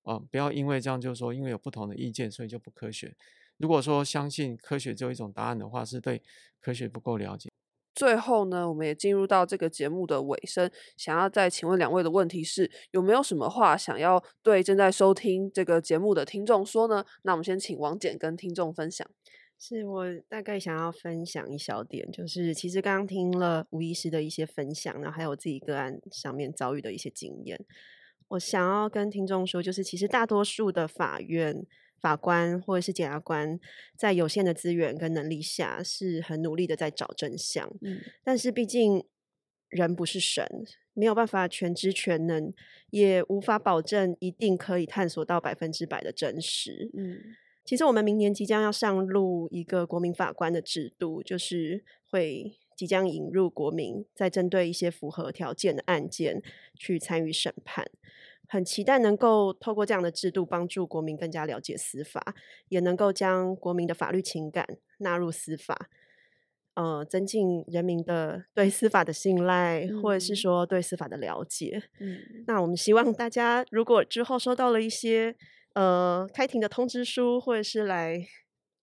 [0.03, 3.15] 啊、不要因为这样就是说因为有不同的意见，所以就不科学。
[3.57, 6.21] 如果说相信科学只有一种答案的话，是对
[6.59, 7.49] 科学不够了解。
[7.95, 17.05] 最后呢，我们也进入到这个节目的尾声，想要再请问两位的问题是：有没有什么话想要对正在收听这个节目的听众说呢？
[17.23, 19.07] 那我们先请王简跟听众分享。
[19.57, 27.57] 是我大概想要分享一小点，就是其实刚刚听了吴医师的一些分享，然后还有自己个案上面遭遇的一些经验，
[28.27, 31.65] 我想要跟听众说，就是其实大多数的法院
[31.99, 33.59] 法官或者是检察官，
[33.97, 39.03] 在有限的资源跟能力下，是很努力的在找真相，嗯但是毕竟
[39.69, 40.47] 人不是神，
[40.93, 42.53] 没有办法全知全能，
[42.91, 46.91] 也无法保证一定可以探索到百分之百的真实。
[46.93, 47.35] 嗯
[47.65, 56.43] 其实我们明年即将要上路一个国民法官的制度，就是会即将引入国民在针对一些符合条件的案件
[56.75, 57.89] 去参与审判。
[58.47, 62.35] 很期待能够透过这样的制度，帮助国民更加了解司法，
[62.69, 64.65] 也能够将国民的法律情感
[64.99, 65.89] 纳入司法。
[66.75, 71.81] 呃增进人民的对司法的信赖，或者是嗯说对司法的了解。
[72.01, 72.17] 嗯
[72.47, 75.33] 那我们希望大家如果之后收到了一些
[75.73, 78.21] 呃开庭的通知书，或者是来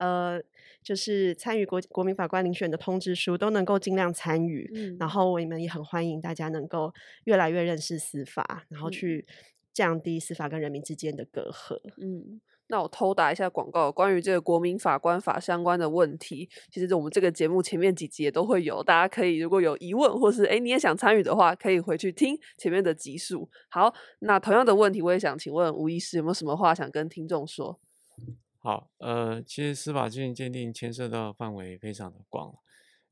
[0.03, 0.42] 呃
[0.82, 4.68] 就是参与国国民法官遴选的通知书，都能够尽量参与。
[4.74, 6.92] 嗯然后我们也很欢迎大家能够
[7.24, 9.24] 越来越认识司法，然后嗯去
[9.72, 11.78] 降低司法跟人民之间的隔阂。
[11.98, 23.48] 嗯，那我偷打一下广告，关于这个国民法官法相关的问题，其实我们这个节目前面几集也都会有，大家可以如果有疑问，或是诶你也想参与的话，可以回去听前面的集数。
[23.70, 27.78] 好，那同样的问题，我也想请问吴医师有没有什么话想跟听众说？
[28.64, 32.56] 好，呃，其实司法鉴定鉴定牵涉到范围非常的广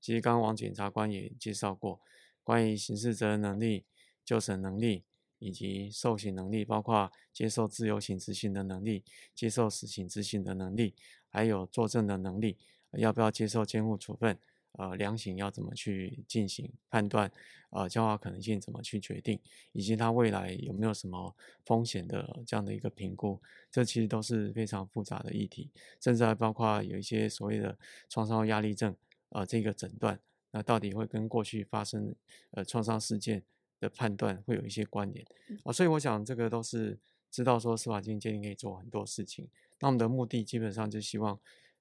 [0.00, 2.00] 其实刚刚王检察官也介绍过，
[2.44, 3.84] 关于刑事责任能力、
[4.24, 5.02] 就审能力
[5.40, 9.02] 以及受刑能力，包括接受自由刑执行的能力、
[9.34, 10.94] 接受死刑执行的能力，
[11.28, 12.56] 还有作证的能力，
[12.92, 14.38] 要不要接受监护处分，
[14.72, 17.30] 呃，量刑要怎么去进行判断，
[17.70, 19.38] 呃，教化可能性怎么去决定，
[19.72, 23.40] 以及他未来有没有什么风险的这样的一个评估，
[23.70, 27.76] 这其实都是非常复杂的议题，甚至还包括有一些所谓的
[28.08, 28.94] 创伤压力症，
[29.30, 30.18] 呃，这个诊断，
[30.52, 32.14] 那到底会跟过去发生
[32.52, 33.42] 呃创伤事件
[33.80, 35.26] 的判断会有一些关联
[35.64, 36.98] 啊、所以我想这个都是
[37.30, 39.48] 知道说司法鉴鉴定可以做很多事情，
[39.80, 41.38] 那我们的目的基本上就希望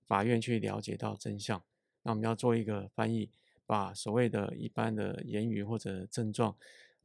[0.08, 1.62] 法院去了解到真相，
[2.04, 3.30] 那我们要做一个翻译，
[3.66, 6.56] 把所谓的一般的言语或者症状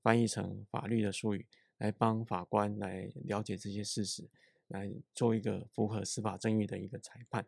[0.02, 1.46] 翻译成法律的术语，
[1.78, 4.24] 来帮法官来了解这些事实，
[4.68, 7.44] 来做一个符合司法正义的一个裁判。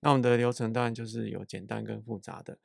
[0.00, 2.56] 那我们的流程当然就是有简单跟复杂的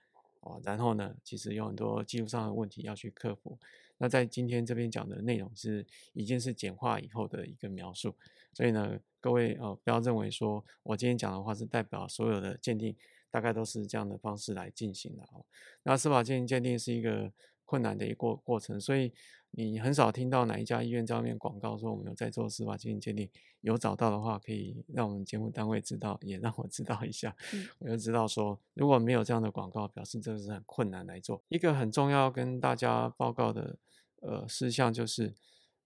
[0.42, 3.58] 哦，然后呢，其实有很多技术上的问题要去克服。
[3.98, 8.14] 那在今天这边讲的内容是已经是简化以后的一个描述，
[8.54, 12.96] 所以呢，各位呃不要认为说我今天讲的话是代表所有的鉴定，
[13.36, 15.44] 大概都是这样的方式来进行的哦。
[15.84, 17.30] 那司法鉴定鉴定是一个
[17.66, 19.12] 困难的一个过过程，所以
[19.52, 23.30] 你很少听到哪一家医院在外面广告说我们有在做司法鉴定鉴定，
[23.60, 31.44] 有找到的话可以让我们节目单位知道，也让我知道一下，嗯我就知道说如果没有这样的广告，表示这个是很困难来做。
[31.50, 33.78] 一个很重要跟大家报告的
[34.22, 35.34] 呃事项就是，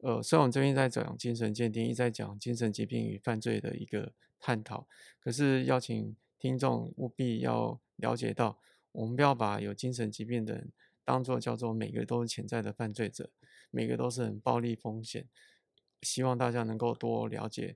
[0.02, 4.88] 呃，虽然我们这边在讲精神鉴定，一直在讲精神疾病与犯罪的一个探讨，
[5.20, 8.58] 可是邀请听众务必要了解到，
[8.94, 10.72] 我们不要把有精神疾病的人
[11.04, 13.30] 当做叫做每个都是潜在的犯罪者，
[13.70, 15.28] 每个都是很暴力风险。
[16.02, 17.76] 希望大家能够多了解、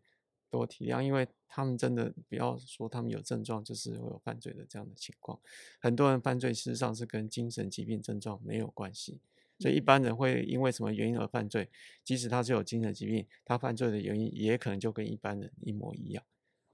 [0.49, 5.38] 多体谅，因为他们真的不要说他们有症状就是会有犯罪的这样的情况。
[5.80, 9.20] 很多人犯罪事实上是跟精神疾病症状没有关系，
[9.59, 11.70] 所以一般人会因为什么原因而犯罪，
[12.03, 16.24] 即使他是有精神疾病，他犯罪的原因也可能就跟一般人一模一样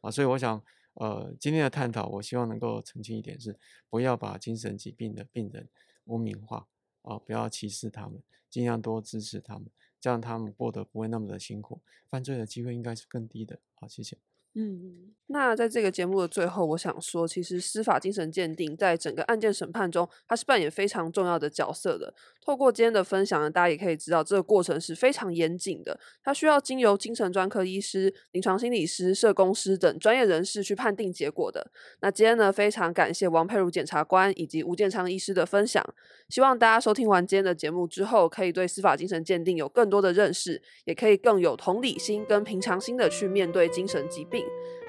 [0.02, 0.12] 啊。
[0.12, 0.64] 所以我想，
[1.00, 3.58] 呃，今天的探讨，我希望能够澄清一点是，
[3.90, 5.66] 不要把精神疾病的病人
[6.06, 6.68] 污名化
[7.04, 9.68] 啊，不要歧视他们，尽量多支持他们，
[10.02, 13.60] 这样他们过得不会那么的辛苦，犯罪的机会应该是更低的。
[13.76, 14.18] 好，谢谢。
[14.56, 22.14] 嗯，那在这个节目的最后，我想说，其实司法精神鉴定在整个案件审判中，它是扮演非常重要的角色的。
[22.44, 31.72] 透过今天的分享呢，大家也可以知道，这个过程是非常严谨的，它需要经由精神专科医师、临床心理师、社工师等专业人士去判定结果的。
[32.02, 35.86] 那今天呢，非常感谢王佩如检察官以及吴建昌医师的分享。
[36.28, 44.39] 希望大家收听完今天的节目之后，可以对司法精神鉴定有更多的认识，也可以更有同理心跟平常心的去面对精神疾病。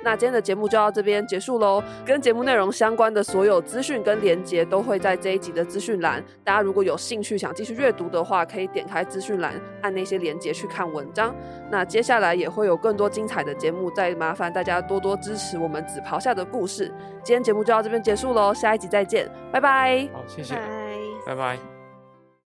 [0.03, 1.82] 那今天的节目就到这边结束喽。
[2.07, 6.24] 跟节目内容相关的所有资讯跟连接都会在这一集的资讯栏。
[6.42, 9.53] 大家如果有兴趣想继续阅读的话，可以点开资讯栏，
[9.83, 11.34] 按那些连接去看文章。
[11.70, 16.87] 那接下来也会有更多精彩的节目，再麻烦大家多多支持我们紫袍下的故事。
[17.22, 20.08] 今天节目就到这边结束喽，下一集再见，拜拜。
[20.14, 20.64] 好，谢谢，拜。
[21.26, 21.70] 拜拜